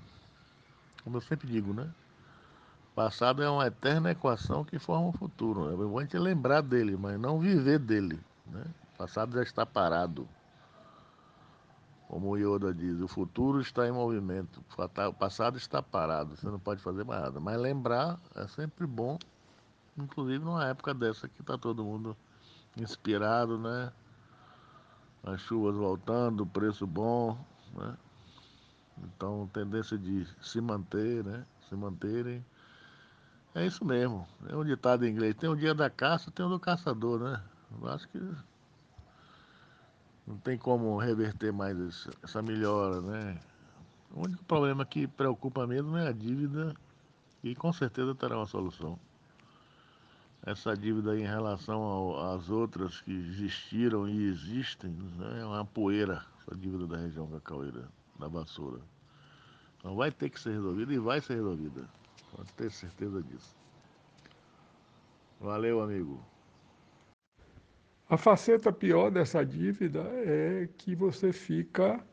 como 1.04 1.16
eu 1.16 1.20
sempre 1.20 1.46
digo, 1.46 1.72
né? 1.72 1.88
Passado 2.94 3.42
é 3.42 3.48
uma 3.48 3.66
eterna 3.66 4.10
equação 4.10 4.64
que 4.64 4.78
forma 4.78 5.08
o 5.08 5.12
futuro. 5.12 5.72
É 5.72 5.76
bom 5.76 5.98
a 5.98 6.02
gente 6.02 6.18
lembrar 6.18 6.60
dele, 6.60 6.96
mas 6.96 7.18
não 7.20 7.38
viver 7.38 7.78
dele. 7.78 8.18
Né? 8.46 8.64
O 8.94 8.98
passado 8.98 9.34
já 9.34 9.42
está 9.42 9.64
parado. 9.64 10.28
Como 12.08 12.30
o 12.30 12.36
Yoda 12.36 12.74
diz, 12.74 13.00
o 13.00 13.06
futuro 13.06 13.60
está 13.60 13.86
em 13.86 13.92
movimento, 13.92 14.60
o 14.76 15.12
passado 15.14 15.56
está 15.56 15.80
parado, 15.80 16.36
você 16.36 16.48
não 16.48 16.58
pode 16.58 16.82
fazer 16.82 17.04
mais 17.04 17.22
nada. 17.22 17.38
Mas 17.38 17.56
lembrar 17.56 18.18
é 18.34 18.48
sempre 18.48 18.84
bom 18.84 19.16
inclusive 19.96 20.44
numa 20.44 20.66
época 20.66 20.94
dessa 20.94 21.28
que 21.28 21.40
está 21.40 21.58
todo 21.58 21.84
mundo 21.84 22.16
inspirado, 22.76 23.58
né? 23.58 23.92
As 25.22 25.40
chuvas 25.42 25.76
voltando, 25.76 26.46
preço 26.46 26.86
bom, 26.86 27.38
né? 27.74 27.96
Então, 29.02 29.48
tendência 29.52 29.98
de 29.98 30.26
se 30.40 30.60
manter, 30.60 31.24
né? 31.24 31.44
Se 31.68 31.74
manterem. 31.74 32.44
É 33.54 33.66
isso 33.66 33.84
mesmo. 33.84 34.26
É 34.48 34.56
um 34.56 34.64
ditado 34.64 35.04
em 35.04 35.10
inglês. 35.10 35.34
Tem 35.34 35.48
o 35.48 35.56
dia 35.56 35.74
da 35.74 35.90
caça, 35.90 36.30
tem 36.30 36.44
o 36.44 36.48
do 36.48 36.60
caçador, 36.60 37.20
né? 37.20 37.42
Eu 37.80 37.88
acho 37.88 38.08
que 38.08 38.18
não 40.26 40.36
tem 40.38 40.56
como 40.56 40.96
reverter 40.98 41.52
mais 41.52 42.08
essa 42.22 42.40
melhora, 42.40 43.00
né? 43.00 43.40
O 44.12 44.24
único 44.24 44.44
problema 44.44 44.84
que 44.84 45.06
preocupa 45.06 45.66
mesmo 45.66 45.96
é 45.96 46.08
a 46.08 46.12
dívida 46.12 46.74
e 47.42 47.54
com 47.54 47.72
certeza 47.72 48.14
terá 48.14 48.36
uma 48.36 48.46
solução 48.46 48.98
essa 50.44 50.76
dívida 50.76 51.18
em 51.18 51.24
relação 51.24 52.18
às 52.32 52.48
outras 52.48 53.00
que 53.00 53.12
existiram 53.12 54.08
e 54.08 54.28
existem, 54.28 54.90
né, 54.90 55.40
é 55.40 55.44
uma 55.44 55.64
poeira, 55.64 56.24
essa 56.40 56.56
dívida 56.56 56.86
da 56.86 56.96
região 56.96 57.26
cacaueira, 57.26 57.88
da 58.18 58.28
vassoura. 58.28 58.80
Então 59.78 59.94
vai 59.94 60.10
ter 60.10 60.30
que 60.30 60.40
ser 60.40 60.52
resolvida 60.52 60.92
e 60.92 60.98
vai 60.98 61.20
ser 61.20 61.34
resolvida. 61.34 61.88
Pode 62.34 62.52
ter 62.52 62.70
certeza 62.70 63.22
disso. 63.22 63.56
Valeu, 65.40 65.80
amigo. 65.80 66.22
A 68.08 68.16
faceta 68.16 68.72
pior 68.72 69.10
dessa 69.10 69.44
dívida 69.44 70.00
é 70.00 70.68
que 70.76 70.94
você 70.94 71.32
fica, 71.32 72.04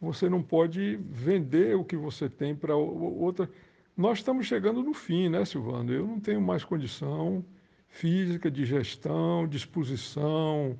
você 0.00 0.28
não 0.28 0.42
pode 0.42 0.96
vender 0.96 1.76
o 1.76 1.84
que 1.84 1.96
você 1.96 2.28
tem 2.28 2.56
para 2.56 2.74
outra. 2.74 3.48
Nós 3.96 4.18
estamos 4.18 4.46
chegando 4.46 4.82
no 4.82 4.92
fim, 4.92 5.28
né, 5.28 5.44
Silvano? 5.44 5.92
Eu 5.92 6.04
não 6.04 6.18
tenho 6.18 6.40
mais 6.40 6.64
condição 6.64 7.44
física, 7.86 8.50
de 8.50 8.64
gestão, 8.64 9.46
disposição, 9.46 10.76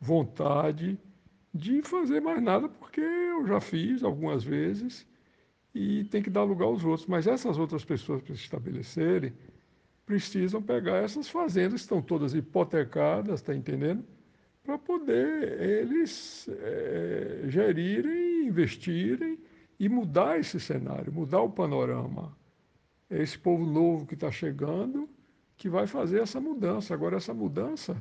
vontade 0.00 0.98
de 1.52 1.82
fazer 1.82 2.20
mais 2.20 2.42
nada, 2.42 2.66
porque 2.66 3.02
eu 3.02 3.46
já 3.46 3.60
fiz 3.60 4.02
algumas 4.02 4.42
vezes 4.42 5.06
e 5.74 6.04
tem 6.04 6.22
que 6.22 6.30
dar 6.30 6.42
lugar 6.42 6.64
aos 6.64 6.82
outros. 6.82 7.06
Mas 7.06 7.26
essas 7.26 7.58
outras 7.58 7.84
pessoas, 7.84 8.22
para 8.22 8.34
se 8.34 8.40
estabelecerem, 8.40 9.34
precisam 10.06 10.62
pegar 10.62 10.96
essas 10.96 11.28
fazendas, 11.28 11.82
estão 11.82 12.00
todas 12.00 12.34
hipotecadas, 12.34 13.40
está 13.40 13.54
entendendo? 13.54 14.02
Para 14.62 14.78
poder 14.78 15.60
eles 15.60 16.48
é, 16.48 17.42
gerirem, 17.46 18.46
investirem 18.46 19.38
e 19.78 19.86
mudar 19.86 20.40
esse 20.40 20.58
cenário, 20.58 21.12
mudar 21.12 21.42
o 21.42 21.50
panorama. 21.50 22.34
É 23.14 23.22
esse 23.22 23.38
povo 23.38 23.64
novo 23.64 24.04
que 24.06 24.14
está 24.14 24.28
chegando 24.32 25.08
que 25.56 25.68
vai 25.68 25.86
fazer 25.86 26.20
essa 26.20 26.40
mudança. 26.40 26.92
Agora, 26.92 27.16
essa 27.16 27.32
mudança 27.32 27.96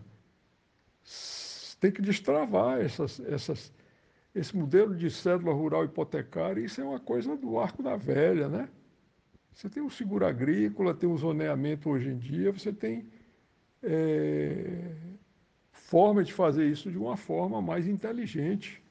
tem 1.80 1.91
que 1.91 2.02
destravar 2.02 2.82
essas, 2.82 3.19
essas, 3.19 3.71
esse 4.34 4.58
modelo 4.58 4.95
de 4.95 5.12
cédula 5.12 5.54
rural 5.54 5.86
hipotecária. 5.86 6.65
Isso 6.65 6.82
é 6.82 6.84
uma 6.84 6.99
coisa 6.99 7.38
do 7.38 7.60
arco 7.60 7.84
da 7.84 7.95
velha, 7.95 8.47
né? 8.47 8.67
Você 9.52 9.69
tem 9.69 9.84
o 9.84 9.89
seguro 9.89 10.26
agrícola, 10.26 10.95
tem 10.95 11.08
o 11.08 11.15
zoneamento 11.15 11.91
hoje 11.91 12.10
em 12.10 12.17
dia, 12.17 12.52
você 12.52 12.73
tem 12.73 13.06
é, 13.84 14.95
forma 15.73 16.23
de 16.23 16.34
fazer 16.34 16.65
isso 16.67 16.89
de 16.89 16.97
uma 16.97 17.15
forma 17.15 17.62
mais 17.62 17.88
inteligente. 17.88 18.82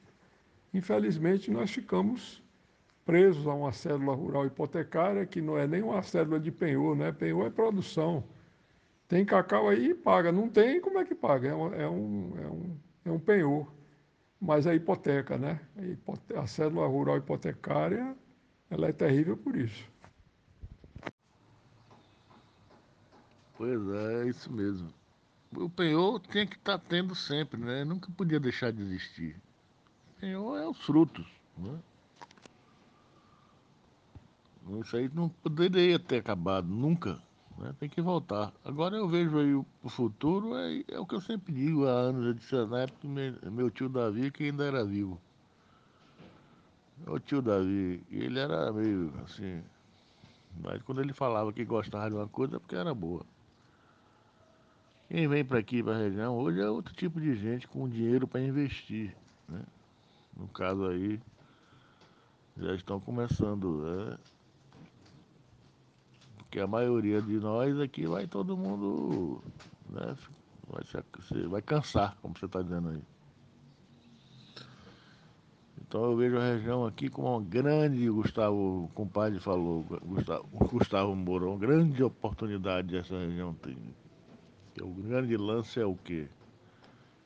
Infelizmente, 0.73 1.51
nós 1.51 1.69
ficamos 1.69 2.42
presos 3.05 3.47
a 3.47 3.53
uma 3.53 3.71
cédula 3.71 4.13
rural 4.13 4.45
hipotecária 4.45 5.25
que 5.25 5.41
não 5.41 5.57
é 5.57 5.67
nem 5.67 5.81
uma 5.81 6.01
cédula 6.01 6.39
de 6.39 6.51
penhor, 6.51 6.95
né? 6.95 7.11
Penhor 7.11 7.45
é 7.45 7.49
produção. 7.49 8.23
Tem 9.07 9.25
cacau 9.25 9.69
aí, 9.69 9.93
paga. 9.93 10.31
Não 10.31 10.49
tem, 10.49 10.81
como 10.81 10.97
é 10.99 11.05
que 11.05 11.13
paga? 11.13 11.49
É 11.49 11.55
um, 11.55 11.73
é 11.73 11.89
um, 11.89 12.33
é 12.37 12.47
um, 12.47 12.77
é 13.05 13.11
um 13.11 13.19
penhor. 13.19 13.71
Mas 14.39 14.67
a 14.67 14.75
hipoteca, 14.75 15.37
né? 15.37 15.59
A 16.35 16.47
cédula 16.47 16.87
rural 16.87 17.17
hipotecária, 17.17 18.15
ela 18.69 18.87
é 18.87 18.91
terrível 18.91 19.37
por 19.37 19.55
isso. 19.55 19.87
Pois 23.55 23.87
é, 23.89 24.23
é 24.23 24.27
isso 24.27 24.51
mesmo. 24.51 24.89
O 25.55 25.69
penhor 25.69 26.19
tinha 26.19 26.45
que 26.45 26.55
estar 26.55 26.79
tá 26.79 26.85
tendo 26.89 27.13
sempre, 27.13 27.59
né? 27.59 27.83
Nunca 27.85 28.11
podia 28.11 28.39
deixar 28.39 28.71
de 28.71 28.81
existir. 28.81 29.35
O 30.17 30.19
penhor 30.19 30.59
é 30.59 30.67
os 30.67 30.83
frutos, 30.83 31.27
né? 31.57 31.79
Isso 34.81 34.95
aí 34.95 35.09
não 35.13 35.29
poderia 35.29 35.99
ter 35.99 36.17
acabado, 36.17 36.67
nunca. 36.67 37.21
Né? 37.57 37.73
Tem 37.79 37.89
que 37.89 38.01
voltar. 38.01 38.53
Agora 38.63 38.95
eu 38.95 39.07
vejo 39.07 39.37
aí 39.37 39.53
o, 39.53 39.65
futuro, 39.89 40.55
é, 40.55 40.83
é, 40.87 40.99
o 40.99 41.05
que 41.05 41.15
eu 41.15 41.21
sempre 41.21 41.53
digo 41.53 41.85
há 41.87 41.91
anos, 41.91 42.25
eu 42.25 42.33
disse 42.33 42.55
na 42.65 42.81
época 42.81 43.07
meu, 43.07 43.51
meu 43.51 43.69
tio 43.69 43.89
Davi 43.89 44.31
que 44.31 44.45
ainda 44.45 44.65
era 44.65 44.83
vivo. 44.83 45.19
O 47.05 47.19
tio 47.19 47.41
Davi, 47.41 48.03
ele 48.09 48.39
era 48.39 48.71
meio 48.71 49.13
assim, 49.25 49.61
mas 50.61 50.81
quando 50.83 51.01
ele 51.01 51.13
falava 51.13 51.51
que 51.51 51.65
gostava 51.65 52.09
de 52.09 52.15
uma 52.15 52.27
coisa 52.27 52.55
é 52.55 52.59
porque 52.59 52.75
era 52.75 52.93
boa. 52.93 53.25
Quem 55.09 55.27
vem 55.27 55.43
para 55.43 55.59
aqui, 55.59 55.83
para 55.83 55.95
a 55.95 55.99
região, 55.99 56.35
hoje 56.37 56.61
é 56.61 56.69
outro 56.69 56.93
tipo 56.93 57.19
de 57.19 57.35
gente 57.35 57.67
com 57.67 57.87
dinheiro 57.87 58.27
para 58.27 58.41
investir. 58.41 59.15
Né? 59.47 59.61
No 60.35 60.47
caso 60.47 60.85
aí, 60.87 61.19
já 62.57 62.73
estão 62.73 62.99
começando. 62.99 63.83
Né? 63.83 64.17
Porque 66.53 66.61
a 66.61 66.67
maioria 66.67 67.19
de 67.19 67.39
nós 67.39 67.79
aqui 67.79 68.05
vai 68.05 68.27
todo 68.27 68.55
mundo. 68.55 69.41
Né? 69.89 70.15
Vai, 70.69 70.83
se, 70.83 71.47
vai 71.47 71.63
cansar, 71.63 72.15
como 72.21 72.37
você 72.37 72.45
está 72.45 72.61
dizendo 72.61 72.89
aí. 72.89 73.01
Então 75.81 76.03
eu 76.03 76.15
vejo 76.15 76.37
a 76.37 76.43
região 76.43 76.85
aqui 76.85 77.09
como 77.09 77.35
uma 77.35 77.41
grande, 77.41 78.07
Gustavo, 78.07 78.83
o 78.83 78.87
compadre 78.93 79.39
falou, 79.39 79.81
Gustavo, 80.05 80.47
Gustavo 80.51 81.15
Mourão, 81.15 81.53
uma 81.53 81.57
grande 81.57 82.03
oportunidade 82.03 82.95
essa 82.95 83.17
região 83.17 83.55
tem. 83.55 83.75
O 84.79 84.93
grande 84.93 85.35
lance 85.35 85.79
é 85.79 85.85
o 85.87 85.95
quê? 85.95 86.27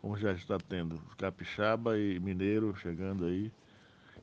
Como 0.02 0.18
já 0.18 0.32
está 0.32 0.58
tendo, 0.58 0.98
capixaba 1.18 2.00
e 2.00 2.18
mineiro 2.22 2.74
chegando 2.78 3.26
aí, 3.26 3.52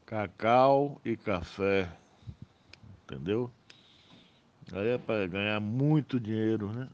cacau 0.06 0.98
e 1.04 1.14
café, 1.14 1.94
entendeu? 3.02 3.50
Aí 4.72 4.88
é 4.88 4.98
para 4.98 5.26
ganhar 5.26 5.60
muito 5.60 6.18
dinheiro, 6.18 6.72
né? 6.72 6.88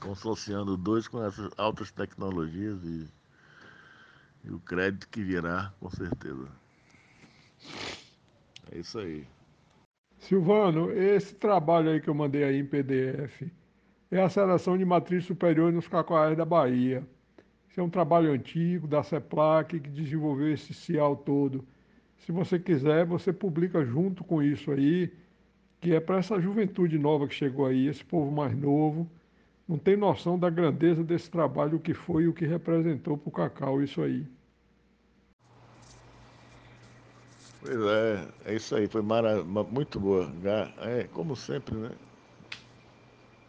Consociando 0.00 0.76
dois 0.76 1.08
com 1.08 1.22
essas 1.24 1.50
altas 1.58 1.90
tecnologias 1.90 2.82
e, 2.84 3.06
e 4.44 4.50
o 4.50 4.58
crédito 4.60 5.08
que 5.08 5.22
virá, 5.22 5.72
com 5.80 5.90
certeza. 5.90 6.48
É 8.72 8.78
isso 8.78 8.98
aí. 8.98 9.26
Silvano, 10.18 10.90
esse 10.90 11.34
trabalho 11.34 11.90
aí 11.90 12.00
que 12.00 12.08
eu 12.08 12.14
mandei 12.14 12.44
aí 12.44 12.56
em 12.56 12.66
PDF, 12.66 13.42
é 14.10 14.22
a 14.22 14.28
seleção 14.28 14.76
de 14.76 14.84
matriz 14.84 15.24
superior 15.24 15.72
nos 15.72 15.86
cacauais 15.86 16.36
da 16.36 16.44
Bahia. 16.44 17.06
Isso 17.68 17.80
é 17.80 17.82
um 17.82 17.90
trabalho 17.90 18.32
antigo 18.32 18.86
da 18.86 19.02
CEPLAC 19.02 19.78
que 19.80 19.90
desenvolveu 19.90 20.52
esse 20.52 20.72
CIAL 20.72 21.16
todo. 21.16 21.66
Se 22.18 22.32
você 22.32 22.58
quiser, 22.58 23.04
você 23.04 23.32
publica 23.32 23.84
junto 23.84 24.24
com 24.24 24.42
isso 24.42 24.72
aí, 24.72 25.12
que 25.86 25.94
é 25.94 26.00
para 26.00 26.16
essa 26.16 26.40
juventude 26.40 26.98
nova 26.98 27.28
que 27.28 27.34
chegou 27.36 27.64
aí, 27.64 27.86
esse 27.86 28.04
povo 28.04 28.28
mais 28.28 28.52
novo, 28.58 29.08
não 29.68 29.78
tem 29.78 29.96
noção 29.96 30.36
da 30.36 30.50
grandeza 30.50 31.04
desse 31.04 31.30
trabalho, 31.30 31.76
o 31.76 31.80
que 31.80 31.94
foi 31.94 32.24
e 32.24 32.28
o 32.28 32.32
que 32.32 32.44
representou 32.44 33.16
para 33.16 33.28
o 33.28 33.32
cacau 33.32 33.80
isso 33.80 34.02
aí. 34.02 34.26
Pois 37.60 37.76
é, 37.76 38.28
é 38.46 38.54
isso 38.56 38.74
aí, 38.74 38.88
foi 38.88 39.00
muito 39.00 40.00
boa. 40.00 40.28
É, 40.80 41.04
como 41.12 41.36
sempre, 41.36 41.76
né? 41.76 41.92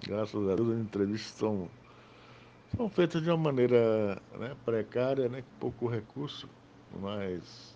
graças 0.06 0.47
a 0.47 0.56
Deus, 0.56 0.69
as 0.69 0.80
entrevistas 0.80 1.32
são, 1.39 1.67
são 2.76 2.88
feitas 2.88 3.23
de 3.23 3.32
uma 3.32 3.38
maneira 3.38 4.21
né, 4.38 4.56
precária, 4.63 5.28
né, 5.28 5.41
com 5.41 5.60
pouco 5.60 5.88
recurso, 5.88 6.47
mas 7.02 7.76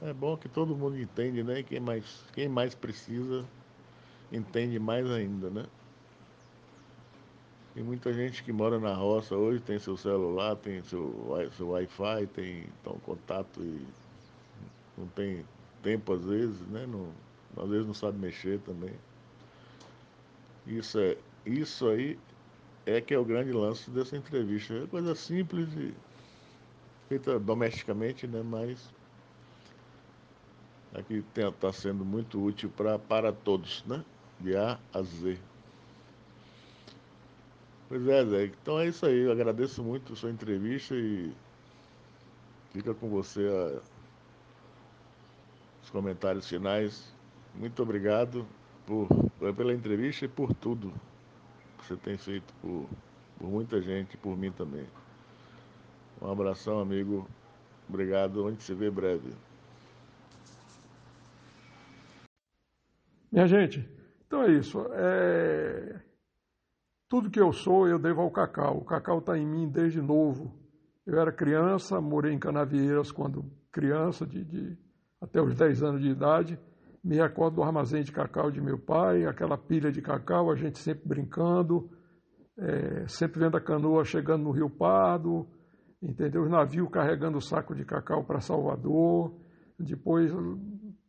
é 0.00 0.14
bom 0.14 0.38
que 0.38 0.48
todo 0.48 0.74
mundo 0.74 0.98
entende, 0.98 1.42
né? 1.42 1.62
Quem 1.62 1.80
mais, 1.80 2.24
quem 2.32 2.48
mais 2.48 2.74
precisa 2.74 3.44
entende 4.34 4.78
mais 4.78 5.08
ainda, 5.10 5.50
né? 5.50 5.64
Tem 7.74 7.82
muita 7.82 8.12
gente 8.12 8.42
que 8.44 8.52
mora 8.52 8.78
na 8.78 8.94
roça 8.94 9.36
hoje, 9.36 9.60
tem 9.60 9.78
seu 9.78 9.96
celular, 9.96 10.54
tem 10.56 10.82
seu, 10.84 11.36
seu 11.56 11.70
Wi-Fi, 11.70 12.26
tem 12.32 12.64
então, 12.80 12.98
contato 13.00 13.60
e 13.60 13.84
não 14.96 15.08
tem 15.08 15.44
tempo 15.82 16.12
às 16.12 16.24
vezes, 16.24 16.60
né? 16.68 16.86
Não, 16.86 17.10
às 17.62 17.68
vezes 17.68 17.86
não 17.86 17.94
sabe 17.94 18.18
mexer 18.18 18.60
também. 18.60 18.94
Isso 20.66 20.98
é 20.98 21.16
isso 21.44 21.88
aí 21.88 22.18
é 22.86 23.00
que 23.00 23.12
é 23.12 23.18
o 23.18 23.24
grande 23.24 23.52
lance 23.52 23.90
dessa 23.90 24.16
entrevista. 24.16 24.74
É 24.74 24.86
coisa 24.86 25.14
simples 25.14 25.68
e 25.74 25.92
feita 27.08 27.38
domesticamente, 27.38 28.26
né? 28.26 28.42
Mas 28.42 28.88
aqui 30.94 31.24
está 31.36 31.72
sendo 31.72 32.04
muito 32.04 32.42
útil 32.42 32.70
pra, 32.70 32.98
para 32.98 33.32
todos, 33.32 33.84
né? 33.84 34.04
De 34.40 34.56
A 34.56 34.78
a 34.92 35.02
Z. 35.02 35.38
Pois 37.88 38.08
é, 38.08 38.24
Zé. 38.24 38.44
Então 38.46 38.80
é 38.80 38.88
isso 38.88 39.06
aí. 39.06 39.20
Eu 39.20 39.32
agradeço 39.32 39.82
muito 39.82 40.12
a 40.12 40.16
sua 40.16 40.30
entrevista 40.30 40.94
e 40.94 41.32
fica 42.72 42.94
com 42.94 43.08
você 43.08 43.40
a... 43.46 43.80
os 45.82 45.90
comentários 45.90 46.48
finais. 46.48 47.14
Muito 47.54 47.82
obrigado 47.82 48.46
por, 48.86 49.08
pela 49.54 49.72
entrevista 49.72 50.24
e 50.24 50.28
por 50.28 50.52
tudo 50.54 50.92
que 51.78 51.86
você 51.86 51.96
tem 51.96 52.16
feito 52.16 52.52
por, 52.60 52.88
por 53.38 53.48
muita 53.48 53.80
gente 53.80 54.14
e 54.14 54.16
por 54.16 54.36
mim 54.36 54.50
também. 54.50 54.86
Um 56.20 56.30
abração, 56.30 56.80
amigo. 56.80 57.28
Obrigado. 57.88 58.48
Gente 58.50 58.62
se 58.62 58.74
vê 58.74 58.90
breve. 58.90 59.30
Minha 63.30 63.46
gente, 63.46 63.86
então 64.34 64.42
é 64.42 64.52
isso. 64.52 64.86
É... 64.92 66.00
Tudo 67.08 67.30
que 67.30 67.40
eu 67.40 67.52
sou, 67.52 67.86
eu 67.86 67.98
devo 67.98 68.20
ao 68.20 68.30
cacau. 68.30 68.78
O 68.78 68.84
cacau 68.84 69.18
está 69.18 69.38
em 69.38 69.46
mim 69.46 69.68
desde 69.68 70.02
novo. 70.02 70.52
Eu 71.06 71.20
era 71.20 71.30
criança, 71.30 72.00
morei 72.00 72.32
em 72.32 72.38
Canavieiras 72.38 73.12
quando 73.12 73.44
criança, 73.70 74.26
de, 74.26 74.44
de 74.44 74.78
até 75.20 75.40
os 75.40 75.54
10 75.54 75.82
anos 75.82 76.00
de 76.00 76.08
idade 76.08 76.58
me 77.04 77.16
recordo 77.16 77.56
do 77.56 77.62
armazém 77.62 78.02
de 78.02 78.10
cacau 78.10 78.50
de 78.50 78.62
meu 78.62 78.78
pai, 78.78 79.26
aquela 79.26 79.58
pilha 79.58 79.92
de 79.92 80.00
cacau, 80.00 80.50
a 80.50 80.56
gente 80.56 80.78
sempre 80.78 81.06
brincando. 81.06 81.90
é, 82.56 83.06
sempre 83.08 83.40
vendo 83.40 83.56
a 83.56 83.60
canoa 83.60 84.04
chegando 84.04 84.44
no 84.44 84.52
Rio 84.52 84.70
Pardo, 84.70 85.46
entendeu? 86.00 86.44
Os 86.44 86.50
navios 86.50 86.88
carregando 86.88 87.40
saco 87.40 87.74
de 87.74 87.84
cacau 87.84 88.24
para 88.24 88.40
Salvador. 88.40 89.34
Depois 89.78 90.32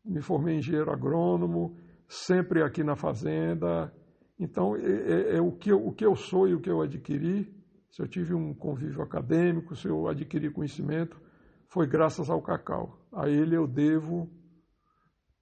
me 0.03 0.21
formei 0.21 0.55
em 0.55 0.57
engenheiro 0.57 0.91
agrônomo, 0.91 1.77
sempre 2.07 2.61
aqui 2.63 2.83
na 2.83 2.95
fazenda. 2.95 3.93
Então, 4.39 4.75
é, 4.75 4.81
é, 4.81 5.37
é 5.37 5.41
o, 5.41 5.51
que 5.51 5.71
eu, 5.71 5.85
o 5.85 5.93
que 5.93 6.05
eu 6.05 6.15
sou 6.15 6.47
e 6.47 6.53
o 6.53 6.61
que 6.61 6.69
eu 6.69 6.81
adquiri. 6.81 7.53
Se 7.91 8.01
eu 8.01 8.07
tive 8.07 8.33
um 8.33 8.53
convívio 8.53 9.01
acadêmico, 9.01 9.75
se 9.75 9.87
eu 9.87 10.07
adquiri 10.07 10.51
conhecimento, 10.51 11.19
foi 11.69 11.87
graças 11.87 12.29
ao 12.29 12.41
cacau. 12.41 12.99
A 13.13 13.29
ele 13.29 13.55
eu 13.55 13.65
devo 13.65 14.29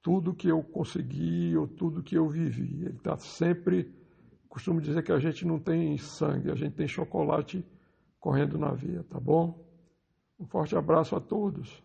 tudo 0.03 0.35
que 0.35 0.49
eu 0.49 0.61
consegui 0.61 1.55
ou 1.57 1.67
tudo 1.67 2.03
que 2.03 2.15
eu 2.15 2.27
vivi. 2.27 2.85
Ele 2.85 2.97
está 2.97 3.17
sempre. 3.17 3.91
Costumo 4.47 4.79
dizer 4.79 5.01
que 5.01 5.11
a 5.11 5.17
gente 5.17 5.47
não 5.47 5.59
tem 5.59 5.97
sangue, 5.97 6.51
a 6.51 6.55
gente 6.55 6.75
tem 6.75 6.87
chocolate 6.87 7.65
correndo 8.19 8.57
na 8.57 8.71
veia, 8.71 9.03
tá 9.03 9.19
bom? 9.19 9.65
Um 10.39 10.45
forte 10.45 10.75
abraço 10.75 11.15
a 11.15 11.19
todos. 11.19 11.83